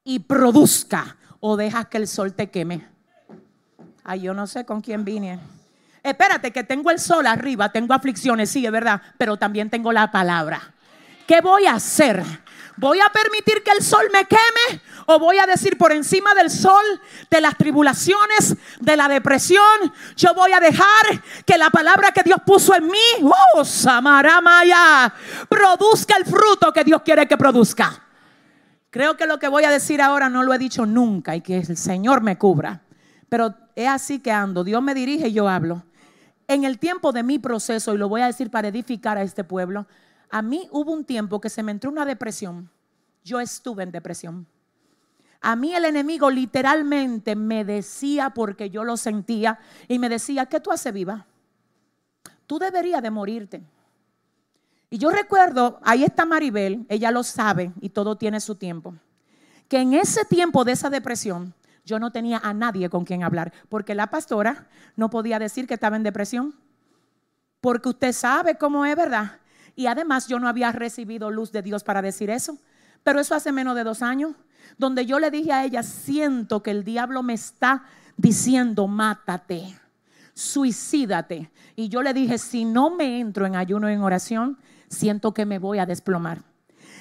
[0.03, 2.87] y produzca, o dejas que el sol te queme.
[4.03, 5.39] Ay, yo no sé con quién vine
[6.05, 10.11] espérate que tengo el sol arriba, tengo aflicciones, sí, es verdad, pero también tengo la
[10.11, 10.61] palabra.
[11.27, 12.23] ¿Qué voy a hacer?
[12.77, 14.81] ¿Voy a permitir que el sol me queme?
[15.07, 16.83] ¿O voy a decir por encima del sol,
[17.29, 22.39] de las tribulaciones, de la depresión, yo voy a dejar que la palabra que Dios
[22.45, 25.11] puso en mí, oh, Samaramaya,
[25.49, 28.03] produzca el fruto que Dios quiere que produzca?
[28.91, 31.57] Creo que lo que voy a decir ahora no lo he dicho nunca y que
[31.57, 32.81] el Señor me cubra.
[33.27, 34.63] Pero es así que ando.
[34.63, 35.83] Dios me dirige y yo hablo
[36.47, 39.43] en el tiempo de mi proceso, y lo voy a decir para edificar a este
[39.43, 39.87] pueblo,
[40.29, 42.69] a mí hubo un tiempo que se me entró una depresión.
[43.23, 44.47] Yo estuve en depresión.
[45.41, 50.59] A mí el enemigo literalmente me decía, porque yo lo sentía, y me decía, ¿qué
[50.59, 51.25] tú haces viva?
[52.47, 53.63] Tú deberías de morirte.
[54.89, 58.95] Y yo recuerdo, ahí está Maribel, ella lo sabe y todo tiene su tiempo,
[59.67, 61.53] que en ese tiempo de esa depresión,
[61.85, 65.75] yo no tenía a nadie con quien hablar, porque la pastora no podía decir que
[65.75, 66.55] estaba en depresión,
[67.61, 69.39] porque usted sabe cómo es, ¿verdad?
[69.75, 72.57] Y además yo no había recibido luz de Dios para decir eso,
[73.03, 74.33] pero eso hace menos de dos años,
[74.77, 77.83] donde yo le dije a ella, siento que el diablo me está
[78.17, 79.77] diciendo, mátate,
[80.33, 81.51] suicídate.
[81.75, 84.57] Y yo le dije, si no me entro en ayuno y en oración,
[84.89, 86.43] siento que me voy a desplomar.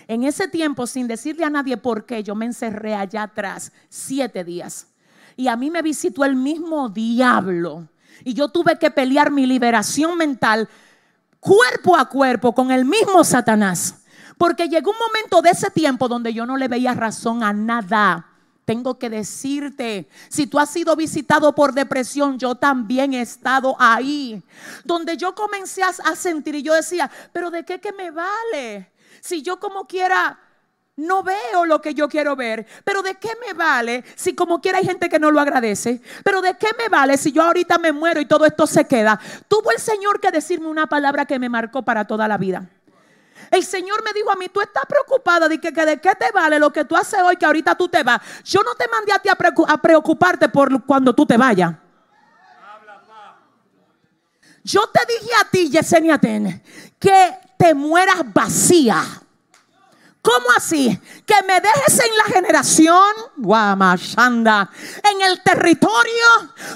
[0.06, 4.44] En ese tiempo, sin decirle a nadie por qué, yo me encerré allá atrás siete
[4.44, 4.88] días.
[5.36, 7.88] Y a mí me visitó el mismo diablo.
[8.22, 10.68] Y yo tuve que pelear mi liberación mental
[11.40, 14.02] cuerpo a cuerpo con el mismo Satanás.
[14.38, 18.26] Porque llegó un momento de ese tiempo donde yo no le veía razón a nada.
[18.64, 24.42] Tengo que decirte, si tú has sido visitado por depresión, yo también he estado ahí.
[24.84, 28.90] Donde yo comencé a, sentir y yo decía, pero ¿de qué que me vale?
[29.24, 30.38] Si yo como quiera
[30.96, 32.66] no veo lo que yo quiero ver.
[32.84, 36.02] Pero ¿de qué me vale si como quiera hay gente que no lo agradece?
[36.22, 39.18] Pero ¿de qué me vale si yo ahorita me muero y todo esto se queda?
[39.48, 42.68] Tuvo el Señor que decirme una palabra que me marcó para toda la vida.
[43.50, 46.58] El Señor me dijo a mí, tú estás preocupada de que, de qué te vale
[46.58, 48.20] lo que tú haces hoy que ahorita tú te vas.
[48.44, 51.74] Yo no te mandé a ti a, preocuparte por cuando tú te vayas.
[54.62, 56.62] Yo te dije a ti, Yesenia Ten,
[56.98, 59.02] que te mueras vacía.
[60.20, 61.00] ¿Cómo así?
[61.24, 64.70] Que me dejes en la generación, Guamashanda,
[65.10, 66.26] en el territorio,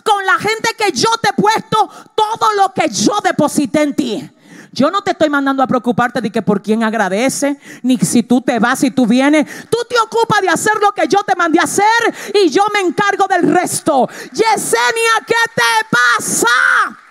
[0.03, 4.31] con la gente que yo te he puesto, todo lo que yo deposité en ti.
[4.73, 8.41] Yo no te estoy mandando a preocuparte de que por quién agradece, ni si tú
[8.41, 9.69] te vas, y tú vienes.
[9.69, 12.81] Tú te ocupas de hacer lo que yo te mandé a hacer y yo me
[12.81, 14.09] encargo del resto.
[14.33, 17.08] Yesenia, ¿qué te pasa?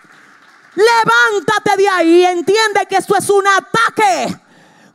[0.78, 4.39] Levántate de ahí, entiende que esto es un ataque.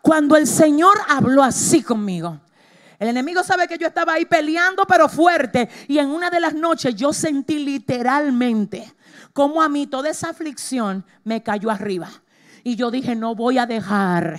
[0.00, 2.40] Cuando el Señor habló así conmigo,
[3.00, 5.68] el enemigo sabe que yo estaba ahí peleando, pero fuerte.
[5.88, 8.94] Y en una de las noches yo sentí literalmente
[9.32, 12.08] como a mí toda esa aflicción me cayó arriba.
[12.62, 14.38] Y yo dije, no voy a dejar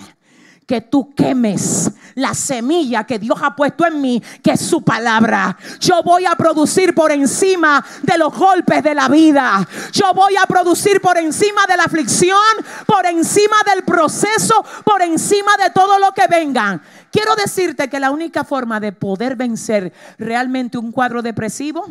[0.66, 5.56] que tú quemes la semilla que Dios ha puesto en mí, que es su palabra.
[5.80, 9.66] Yo voy a producir por encima de los golpes de la vida.
[9.92, 12.38] Yo voy a producir por encima de la aflicción,
[12.86, 16.80] por encima del proceso, por encima de todo lo que vengan.
[17.10, 21.86] Quiero decirte que la única forma de poder vencer realmente un cuadro depresivo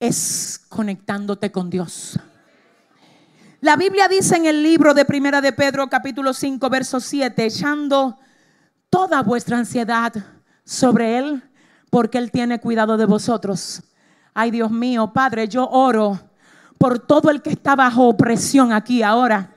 [0.00, 2.18] es conectándote con Dios.
[3.64, 8.18] La Biblia dice en el libro de Primera de Pedro capítulo 5 verso 7, echando
[8.90, 10.12] toda vuestra ansiedad
[10.66, 11.42] sobre Él,
[11.88, 13.82] porque Él tiene cuidado de vosotros.
[14.34, 16.20] Ay Dios mío, Padre, yo oro
[16.76, 19.56] por todo el que está bajo opresión aquí ahora.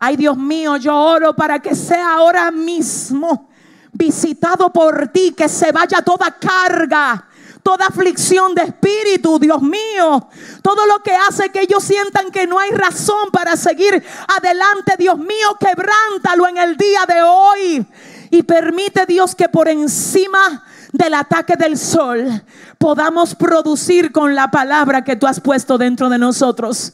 [0.00, 3.48] Ay Dios mío, yo oro para que sea ahora mismo
[3.92, 7.28] visitado por ti, que se vaya toda carga,
[7.64, 10.28] toda aflicción de espíritu, Dios mío.
[10.62, 14.04] Todo lo que hace que ellos sientan que no hay razón para seguir
[14.36, 17.86] adelante, Dios mío, quebrántalo en el día de hoy.
[18.30, 20.62] Y permite Dios que por encima
[20.92, 22.44] del ataque del sol
[22.78, 26.92] podamos producir con la palabra que tú has puesto dentro de nosotros.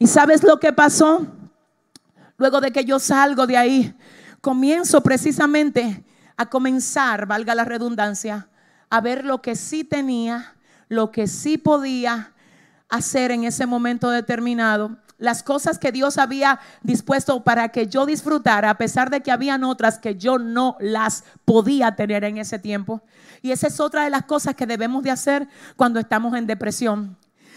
[0.00, 1.26] ¿Y sabes lo que pasó?
[2.38, 3.94] Luego de que yo salgo de ahí,
[4.40, 6.04] comienzo precisamente
[6.36, 8.48] a comenzar, valga la redundancia,
[8.90, 10.54] a ver lo que sí tenía,
[10.88, 12.32] lo que sí podía
[12.88, 18.70] hacer en ese momento determinado, las cosas que Dios había dispuesto para que yo disfrutara,
[18.70, 23.02] a pesar de que habían otras que yo no las podía tener en ese tiempo.
[23.42, 27.16] Y esa es otra de las cosas que debemos de hacer cuando estamos en depresión.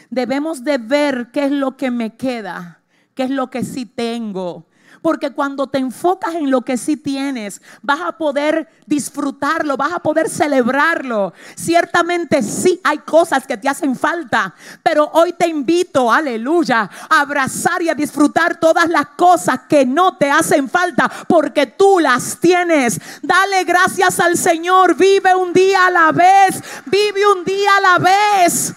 [0.09, 2.81] Debemos de ver qué es lo que me queda,
[3.13, 4.65] qué es lo que sí tengo,
[5.01, 9.99] porque cuando te enfocas en lo que sí tienes, vas a poder disfrutarlo, vas a
[9.99, 11.33] poder celebrarlo.
[11.55, 17.81] Ciertamente sí hay cosas que te hacen falta, pero hoy te invito, aleluya, a abrazar
[17.81, 22.99] y a disfrutar todas las cosas que no te hacen falta, porque tú las tienes.
[23.21, 27.97] Dale gracias al Señor, vive un día a la vez, vive un día a la
[27.99, 28.73] vez.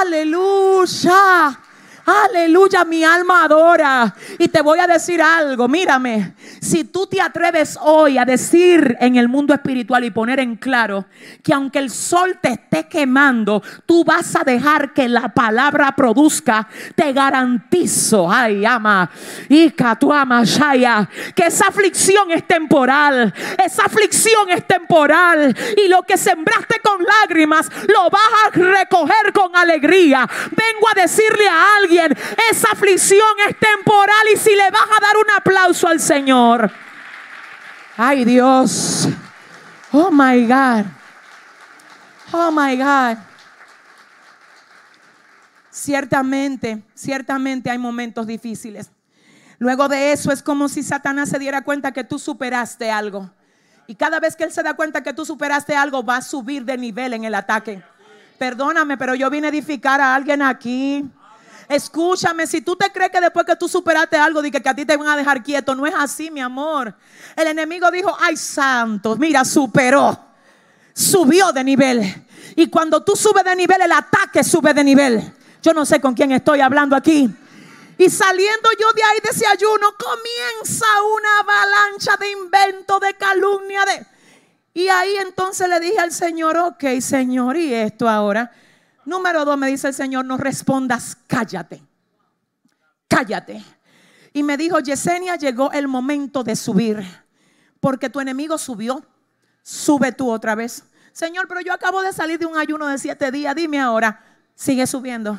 [0.00, 1.61] Aleluya.
[2.12, 4.14] Aleluya, mi alma adora.
[4.38, 9.16] Y te voy a decir algo, mírame, si tú te atreves hoy a decir en
[9.16, 11.06] el mundo espiritual y poner en claro
[11.42, 16.68] que aunque el sol te esté quemando, tú vas a dejar que la palabra produzca,
[16.94, 19.10] te garantizo, ay, ama,
[19.48, 23.32] y tu ama, Shaya, que esa aflicción es temporal,
[23.64, 29.56] esa aflicción es temporal y lo que sembraste con lágrimas lo vas a recoger con
[29.56, 30.28] alegría.
[30.50, 32.01] Vengo a decirle a alguien
[32.50, 36.70] esa aflicción es temporal y si le vas a dar un aplauso al Señor.
[37.96, 39.08] Ay Dios.
[39.92, 40.86] Oh my God.
[42.32, 43.18] Oh my God.
[45.70, 48.90] Ciertamente, ciertamente hay momentos difíciles.
[49.58, 53.30] Luego de eso es como si Satanás se diera cuenta que tú superaste algo.
[53.86, 56.64] Y cada vez que él se da cuenta que tú superaste algo, va a subir
[56.64, 57.82] de nivel en el ataque.
[58.38, 61.04] Perdóname, pero yo vine a edificar a alguien aquí.
[61.74, 64.84] Escúchame, si tú te crees que después que tú superaste algo, que, que a ti
[64.84, 66.94] te van a dejar quieto, no es así, mi amor.
[67.34, 70.18] El enemigo dijo, ay santo, mira, superó,
[70.92, 72.26] subió de nivel.
[72.56, 75.32] Y cuando tú subes de nivel, el ataque sube de nivel.
[75.62, 77.30] Yo no sé con quién estoy hablando aquí.
[77.96, 83.84] Y saliendo yo de ahí de ese ayuno, comienza una avalancha de invento, de calumnia,
[83.84, 84.06] de...
[84.74, 88.50] Y ahí entonces le dije al Señor, ok, Señor, ¿y esto ahora?
[89.04, 91.82] Número dos, me dice el Señor, no respondas, cállate.
[93.08, 93.64] Cállate.
[94.32, 97.04] Y me dijo, Yesenia, llegó el momento de subir,
[97.80, 99.04] porque tu enemigo subió,
[99.62, 100.84] sube tú otra vez.
[101.12, 104.24] Señor, pero yo acabo de salir de un ayuno de siete días, dime ahora,
[104.54, 105.38] sigue subiendo.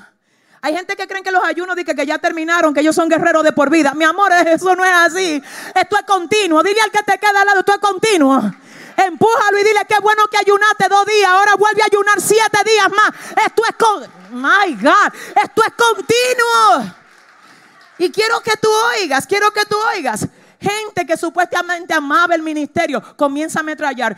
[0.62, 3.44] Hay gente que creen que los ayunos dicen que ya terminaron, que ellos son guerreros
[3.44, 3.94] de por vida.
[3.96, 5.44] Mi amor, eso no es así.
[5.76, 6.64] Esto es continuo.
[6.64, 8.42] Dile al que te queda al lado, esto es continuo.
[8.98, 11.30] Empújalo y dile qué bueno que ayunaste dos días.
[11.30, 13.12] Ahora vuelve a ayunar siete días más.
[13.46, 14.02] Esto es con,
[14.42, 15.14] my God,
[15.44, 16.96] esto es continuo.
[17.98, 18.70] Y quiero que tú
[19.00, 20.28] oigas, quiero que tú oigas.
[20.60, 24.18] Gente que supuestamente amaba el ministerio comienza a ametrallar.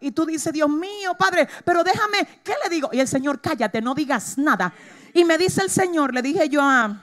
[0.00, 2.88] Y tú dices, Dios mío, Padre, pero déjame, ¿qué le digo?
[2.90, 4.72] Y el Señor, cállate, no digas nada.
[5.12, 6.96] Y me dice el Señor, le dije yo a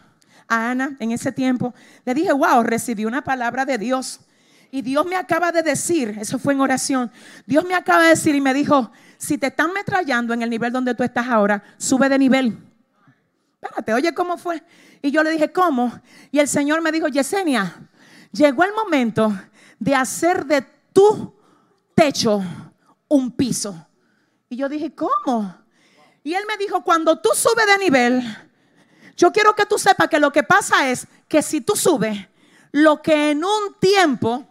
[0.48, 4.20] Ana en ese tiempo, le dije, wow, recibí una palabra de Dios.
[4.72, 7.12] Y Dios me acaba de decir, eso fue en oración,
[7.46, 10.72] Dios me acaba de decir y me dijo, si te están metrallando en el nivel
[10.72, 12.58] donde tú estás ahora, sube de nivel.
[13.62, 14.64] Espérate, oye cómo fue.
[15.02, 15.92] Y yo le dije, ¿cómo?
[16.32, 17.90] Y el Señor me dijo, Yesenia,
[18.32, 19.32] llegó el momento
[19.78, 20.62] de hacer de
[20.94, 21.36] tu
[21.94, 22.42] techo
[23.08, 23.88] un piso.
[24.48, 25.56] Y yo dije, ¿cómo?
[26.24, 28.24] Y él me dijo, cuando tú subes de nivel,
[29.18, 32.18] yo quiero que tú sepas que lo que pasa es que si tú subes,
[32.72, 34.48] lo que en un tiempo,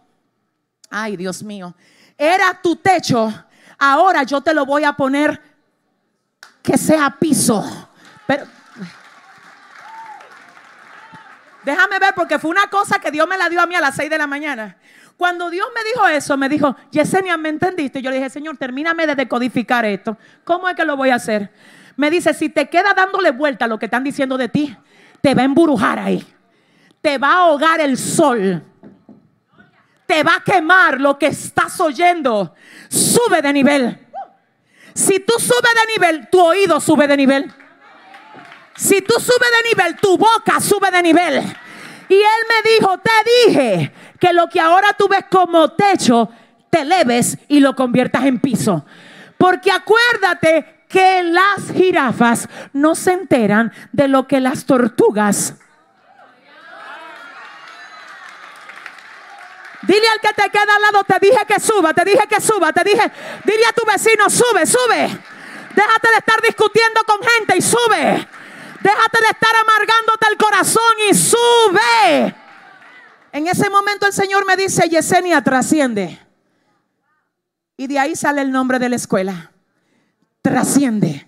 [0.91, 1.73] ay Dios mío,
[2.17, 3.33] era tu techo,
[3.79, 5.41] ahora yo te lo voy a poner
[6.61, 7.89] que sea piso.
[8.27, 8.45] Pero
[11.63, 13.95] Déjame ver porque fue una cosa que Dios me la dio a mí a las
[13.95, 14.77] 6 de la mañana.
[15.15, 18.01] Cuando Dios me dijo eso, me dijo, Yesenia, ¿me entendiste?
[18.01, 20.17] Yo le dije, Señor, termíname de decodificar esto.
[20.43, 21.51] ¿Cómo es que lo voy a hacer?
[21.95, 24.75] Me dice, si te queda dándole vuelta a lo que están diciendo de ti,
[25.21, 26.25] te va a embrujar ahí.
[27.01, 28.63] Te va a ahogar el sol.
[30.11, 32.53] Te va a quemar lo que estás oyendo.
[32.89, 33.97] Sube de nivel.
[34.93, 37.49] Si tú subes de nivel, tu oído sube de nivel.
[38.75, 41.35] Si tú subes de nivel, tu boca sube de nivel.
[42.09, 43.11] Y él me dijo, te
[43.47, 46.29] dije que lo que ahora tú ves como techo,
[46.69, 48.85] te leves y lo conviertas en piso.
[49.37, 55.55] Porque acuérdate que las jirafas no se enteran de lo que las tortugas.
[59.91, 62.71] Dile al que te queda al lado, te dije que suba, te dije que suba,
[62.71, 63.11] te dije,
[63.43, 65.19] dile a tu vecino, sube, sube.
[65.75, 68.25] Déjate de estar discutiendo con gente y sube.
[68.81, 72.35] Déjate de estar amargándote el corazón y sube.
[73.33, 76.25] En ese momento el Señor me dice, Yesenia, trasciende.
[77.75, 79.51] Y de ahí sale el nombre de la escuela.
[80.41, 81.27] Trasciende.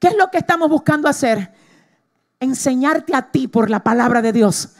[0.00, 1.52] ¿Qué es lo que estamos buscando hacer?
[2.40, 4.70] Enseñarte a ti por la palabra de Dios.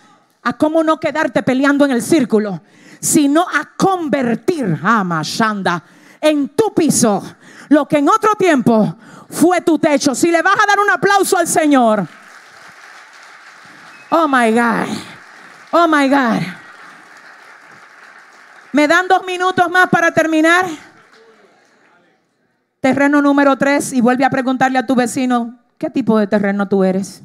[0.43, 2.61] A cómo no quedarte peleando en el círculo,
[3.05, 5.85] sino a convertir, ama Shanda,
[6.21, 7.23] en tu piso
[7.69, 8.97] lo que en otro tiempo
[9.29, 10.15] fue tu techo.
[10.15, 12.07] Si le vas a dar un aplauso al Señor.
[14.11, 14.97] Oh my God.
[15.73, 16.43] Oh my God.
[18.73, 20.67] ¿Me dan dos minutos más para terminar?
[22.81, 23.93] Terreno número tres.
[23.93, 27.23] Y vuelve a preguntarle a tu vecino, ¿qué tipo de terreno tú eres?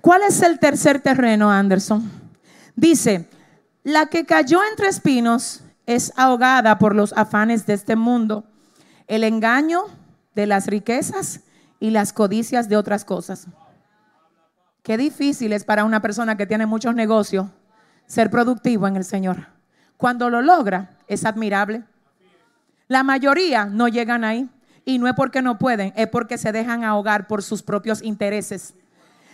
[0.00, 2.10] ¿Cuál es el tercer terreno, Anderson?
[2.74, 3.28] Dice,
[3.88, 8.44] la que cayó entre espinos es ahogada por los afanes de este mundo,
[9.06, 9.84] el engaño
[10.34, 11.40] de las riquezas
[11.80, 13.46] y las codicias de otras cosas.
[14.82, 17.46] Qué difícil es para una persona que tiene muchos negocios
[18.06, 19.46] ser productivo en el Señor.
[19.96, 21.82] Cuando lo logra, es admirable.
[22.88, 24.50] La mayoría no llegan ahí.
[24.84, 28.74] Y no es porque no pueden, es porque se dejan ahogar por sus propios intereses.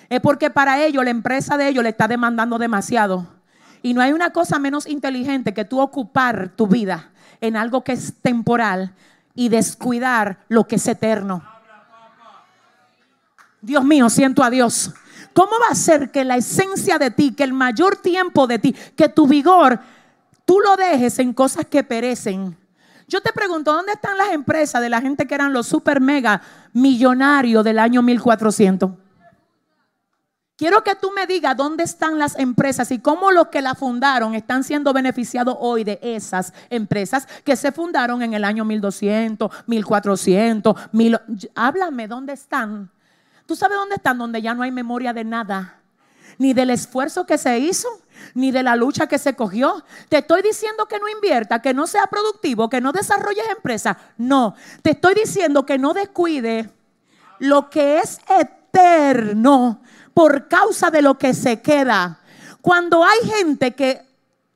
[0.08, 3.28] Es porque para ellos, la empresa de ellos le está demandando demasiado.
[3.84, 7.10] Y no hay una cosa menos inteligente que tú ocupar tu vida
[7.42, 8.94] en algo que es temporal
[9.34, 11.44] y descuidar lo que es eterno.
[13.60, 14.94] Dios mío, siento a Dios.
[15.34, 18.74] ¿Cómo va a ser que la esencia de ti, que el mayor tiempo de ti,
[18.96, 19.78] que tu vigor,
[20.46, 22.56] tú lo dejes en cosas que perecen?
[23.06, 26.40] Yo te pregunto, ¿dónde están las empresas de la gente que eran los super mega
[26.72, 29.03] millonarios del año 1400?
[30.56, 34.36] Quiero que tú me digas dónde están las empresas y cómo los que la fundaron
[34.36, 40.76] están siendo beneficiados hoy de esas empresas que se fundaron en el año 1200, 1400,
[40.92, 41.18] mil...
[41.56, 42.88] Háblame, ¿dónde están?
[43.46, 44.16] ¿Tú sabes dónde están?
[44.16, 45.80] Donde ya no hay memoria de nada.
[46.38, 47.88] Ni del esfuerzo que se hizo,
[48.34, 49.84] ni de la lucha que se cogió.
[50.08, 53.98] Te estoy diciendo que no invierta, que no sea productivo, que no desarrolles empresa.
[54.18, 56.70] No, te estoy diciendo que no descuide
[57.40, 59.80] lo que es eterno
[60.14, 62.20] por causa de lo que se queda.
[62.62, 64.00] Cuando hay gente que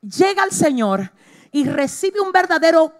[0.01, 1.11] llega al Señor
[1.51, 2.93] y recibe un verdadero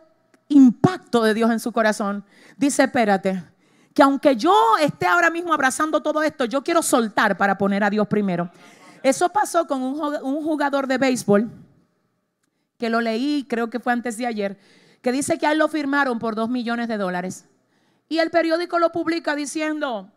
[0.49, 2.23] impacto de Dios en su corazón,
[2.57, 3.43] dice, espérate,
[3.93, 7.89] que aunque yo esté ahora mismo abrazando todo esto, yo quiero soltar para poner a
[7.89, 8.51] Dios primero.
[9.01, 11.49] Eso pasó con un jugador de béisbol,
[12.77, 14.59] que lo leí, creo que fue antes de ayer,
[15.01, 17.45] que dice que a él lo firmaron por dos millones de dólares.
[18.09, 20.11] Y el periódico lo publica diciendo,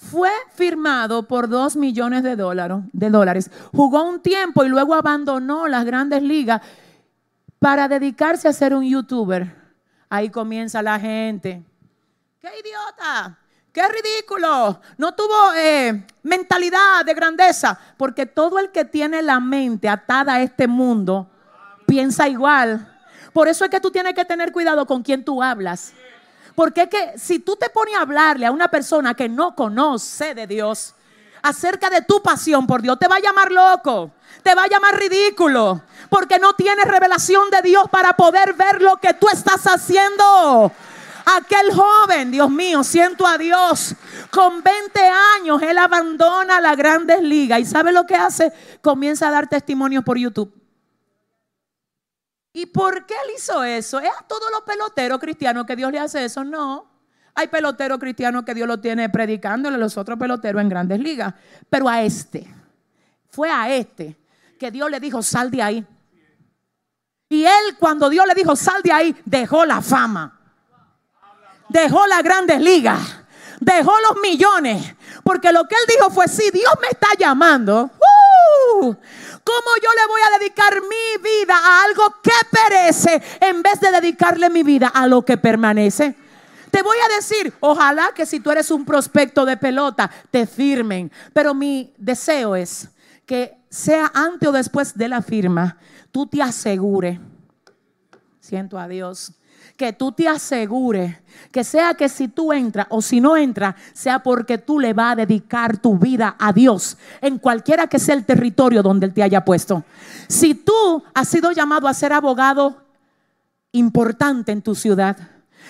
[0.00, 3.50] fue firmado por dos millones de dólares, de dólares.
[3.72, 6.62] Jugó un tiempo y luego abandonó las grandes ligas
[7.58, 9.54] para dedicarse a ser un youtuber.
[10.08, 11.62] Ahí comienza la gente.
[12.40, 13.38] ¡Qué idiota!
[13.72, 14.80] ¡Qué ridículo!
[14.96, 20.42] No tuvo eh, mentalidad de grandeza, porque todo el que tiene la mente atada a
[20.42, 21.30] este mundo
[21.86, 22.88] piensa igual.
[23.34, 25.92] Por eso es que tú tienes que tener cuidado con quién tú hablas.
[26.60, 30.34] Porque es que si tú te pones a hablarle a una persona que no conoce
[30.34, 30.94] de Dios
[31.40, 34.10] acerca de tu pasión por Dios, te va a llamar loco,
[34.42, 35.80] te va a llamar ridículo,
[36.10, 40.70] porque no tienes revelación de Dios para poder ver lo que tú estás haciendo.
[41.34, 43.94] Aquel joven, Dios mío, siento a Dios,
[44.30, 45.00] con 20
[45.38, 48.52] años, él abandona la grandes ligas y ¿sabe lo que hace?
[48.82, 50.52] Comienza a dar testimonios por YouTube.
[52.52, 54.00] ¿Y por qué él hizo eso?
[54.00, 56.44] ¿Es a todos los peloteros cristianos que Dios le hace eso?
[56.44, 56.90] No.
[57.34, 61.32] Hay peloteros cristianos que Dios lo tiene predicándole a los otros peloteros en grandes ligas.
[61.68, 62.52] Pero a este,
[63.28, 64.18] fue a este
[64.58, 65.86] que Dios le dijo, sal de ahí.
[67.28, 70.38] Y él cuando Dios le dijo, sal de ahí, dejó la fama.
[71.68, 72.98] Dejó las grandes ligas.
[73.60, 74.96] Dejó los millones.
[75.22, 78.09] Porque lo que él dijo fue, si Dios me está llamando, ¡uh!
[78.80, 83.90] ¿Cómo yo le voy a dedicar mi vida a algo que perece en vez de
[83.90, 86.14] dedicarle mi vida a lo que permanece?
[86.70, 91.10] Te voy a decir, ojalá que si tú eres un prospecto de pelota, te firmen.
[91.32, 92.88] Pero mi deseo es
[93.26, 95.78] que sea antes o después de la firma,
[96.10, 97.18] tú te asegures,
[98.40, 99.32] siento a Dios,
[99.80, 101.16] que tú te asegures
[101.50, 105.12] que sea que si tú entras o si no entras, sea porque tú le vas
[105.14, 109.22] a dedicar tu vida a Dios en cualquiera que sea el territorio donde Él te
[109.22, 109.82] haya puesto.
[110.28, 112.84] Si tú has sido llamado a ser abogado
[113.72, 115.16] importante en tu ciudad,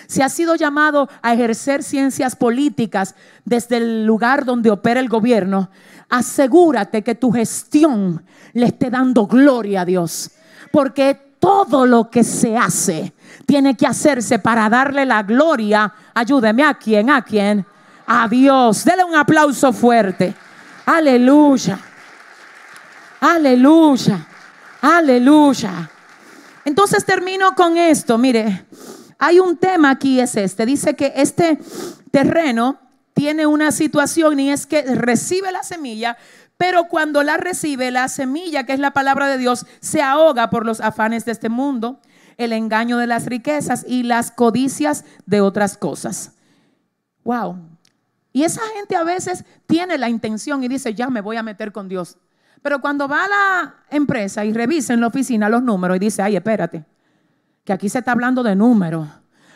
[0.07, 5.69] si has sido llamado a ejercer ciencias políticas desde el lugar donde opera el gobierno,
[6.09, 10.31] asegúrate que tu gestión le esté dando gloria a Dios.
[10.69, 13.13] Porque todo lo que se hace
[13.47, 15.91] tiene que hacerse para darle la gloria.
[16.13, 17.65] Ayúdeme a quien, a quien,
[18.05, 18.85] a Dios.
[18.85, 20.35] Dele un aplauso fuerte.
[20.85, 21.79] Aleluya.
[23.19, 24.27] Aleluya.
[24.81, 25.89] Aleluya.
[26.63, 28.19] Entonces termino con esto.
[28.19, 28.65] Mire,
[29.17, 30.63] hay un tema aquí, es este.
[30.67, 31.57] Dice que este
[32.11, 32.79] terreno
[33.15, 36.17] tiene una situación y es que recibe la semilla,
[36.61, 40.63] pero cuando la recibe, la semilla, que es la palabra de Dios, se ahoga por
[40.63, 41.99] los afanes de este mundo,
[42.37, 46.33] el engaño de las riquezas y las codicias de otras cosas.
[47.23, 47.57] Wow.
[48.31, 51.71] Y esa gente a veces tiene la intención y dice, ya me voy a meter
[51.71, 52.19] con Dios.
[52.61, 56.21] Pero cuando va a la empresa y revisa en la oficina los números y dice,
[56.21, 56.85] ay, espérate,
[57.63, 59.07] que aquí se está hablando de números.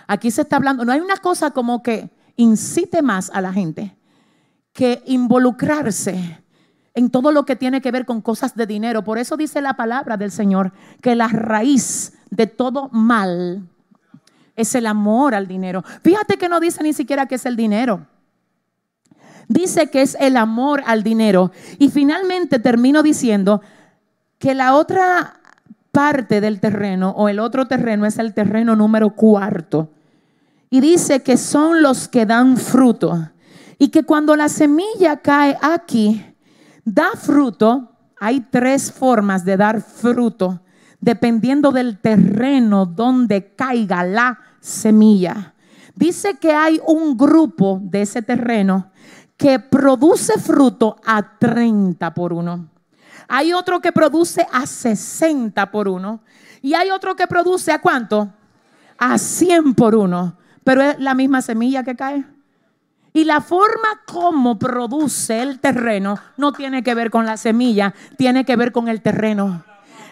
[0.08, 3.96] Aquí se está hablando, no hay una cosa como que incite más a la gente
[4.74, 6.44] que involucrarse
[6.96, 9.04] en todo lo que tiene que ver con cosas de dinero.
[9.04, 10.72] Por eso dice la palabra del Señor
[11.02, 13.68] que la raíz de todo mal
[14.56, 15.84] es el amor al dinero.
[16.02, 18.08] Fíjate que no dice ni siquiera que es el dinero.
[19.48, 21.52] Dice que es el amor al dinero.
[21.78, 23.62] Y finalmente termino diciendo
[24.40, 25.40] que la otra
[25.92, 29.92] parte del terreno o el otro terreno es el terreno número cuarto.
[30.70, 33.30] Y dice que son los que dan fruto.
[33.78, 36.35] Y que cuando la semilla cae aquí,
[36.86, 40.62] Da fruto, hay tres formas de dar fruto,
[41.02, 45.56] dependiendo del terreno donde caiga la semilla.
[45.96, 48.92] Dice que hay un grupo de ese terreno
[49.36, 52.70] que produce fruto a 30 por uno.
[53.28, 56.22] Hay otro que produce a 60 por uno.
[56.62, 58.32] Y hay otro que produce a cuánto?
[58.98, 60.38] A 100 por uno.
[60.64, 62.26] Pero es la misma semilla que cae.
[63.16, 68.44] Y la forma como produce el terreno no tiene que ver con la semilla, tiene
[68.44, 69.64] que ver con el terreno.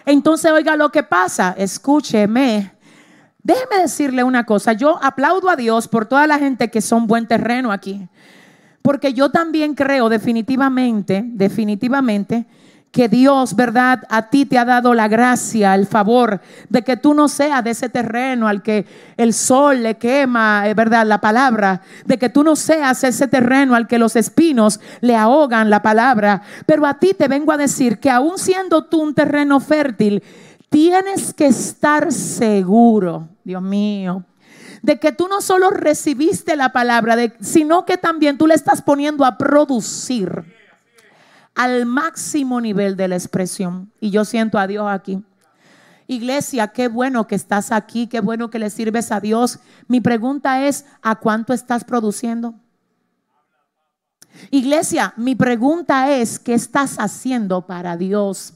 [0.06, 2.72] Entonces, oiga lo que pasa, escúcheme.
[3.42, 7.28] Déjeme decirle una cosa, yo aplaudo a Dios por toda la gente que son buen
[7.28, 8.08] terreno aquí.
[8.80, 12.46] Porque yo también creo definitivamente, definitivamente,
[12.94, 14.04] que Dios, ¿verdad?
[14.08, 17.70] A ti te ha dado la gracia, el favor de que tú no seas de
[17.70, 18.86] ese terreno al que
[19.16, 21.04] el sol le quema, eh, ¿verdad?
[21.04, 25.70] La palabra, de que tú no seas ese terreno al que los espinos le ahogan
[25.70, 26.42] la palabra.
[26.66, 30.22] Pero a ti te vengo a decir que aun siendo tú un terreno fértil,
[30.70, 34.24] tienes que estar seguro, Dios mío,
[34.82, 39.24] de que tú no solo recibiste la palabra, sino que también tú le estás poniendo
[39.24, 40.53] a producir
[41.54, 43.92] al máximo nivel de la expresión.
[44.00, 45.22] Y yo siento a Dios aquí.
[46.06, 49.60] Iglesia, qué bueno que estás aquí, qué bueno que le sirves a Dios.
[49.88, 52.54] Mi pregunta es, ¿a cuánto estás produciendo?
[54.50, 58.54] Iglesia, mi pregunta es, ¿qué estás haciendo para Dios?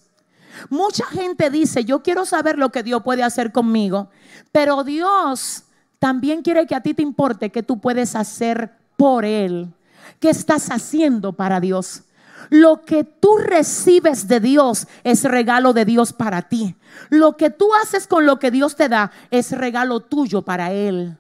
[0.69, 4.11] Mucha gente dice, yo quiero saber lo que Dios puede hacer conmigo,
[4.53, 5.65] pero Dios
[5.99, 9.73] también quiere que a ti te importe que tú puedes hacer por Él.
[10.21, 12.03] ¿Qué estás haciendo para Dios?
[12.51, 16.77] Lo que tú recibes de Dios es regalo de Dios para ti.
[17.11, 21.17] Lo que tú haces con lo que Dios te da es regalo tuyo para Él.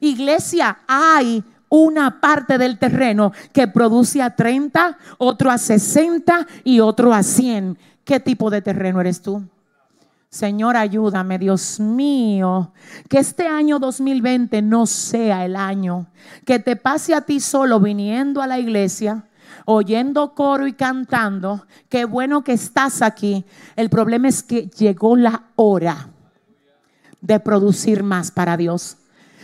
[0.00, 7.12] Iglesia, hay una parte del terreno que produce a 30, otro a 60 y otro
[7.12, 7.78] a 100.
[8.04, 9.42] ¿Qué tipo de terreno eres tú?
[10.28, 12.72] Señor, ayúdame, Dios mío,
[13.08, 16.08] que este año 2020 no sea el año
[16.44, 19.24] que te pase a ti solo viniendo a la iglesia
[19.66, 23.44] oyendo coro y cantando, qué bueno que estás aquí.
[23.74, 26.08] El problema es que llegó la hora
[27.20, 28.96] de producir más para Dios.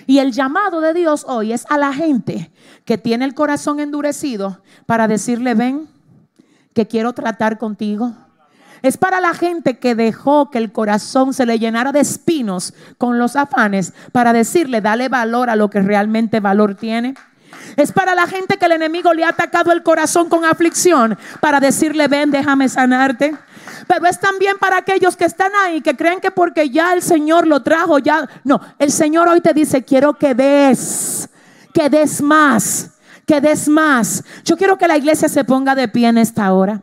[0.06, 2.50] Y el llamado de Dios hoy es a la gente
[2.84, 5.88] que tiene el corazón endurecido para decirle, ven,
[6.72, 8.12] que quiero tratar contigo.
[8.82, 13.18] Es para la gente que dejó que el corazón se le llenara de espinos con
[13.18, 17.14] los afanes para decirle, dale valor a lo que realmente valor tiene.
[17.76, 21.60] Es para la gente que el enemigo le ha atacado el corazón con aflicción para
[21.60, 23.34] decirle, ven, déjame sanarte.
[23.86, 27.46] Pero es también para aquellos que están ahí, que creen que porque ya el Señor
[27.46, 28.28] lo trajo, ya...
[28.44, 31.28] No, el Señor hoy te dice, quiero que des,
[31.72, 32.90] que des más,
[33.26, 34.24] que des más.
[34.44, 36.82] Yo quiero que la iglesia se ponga de pie en esta hora.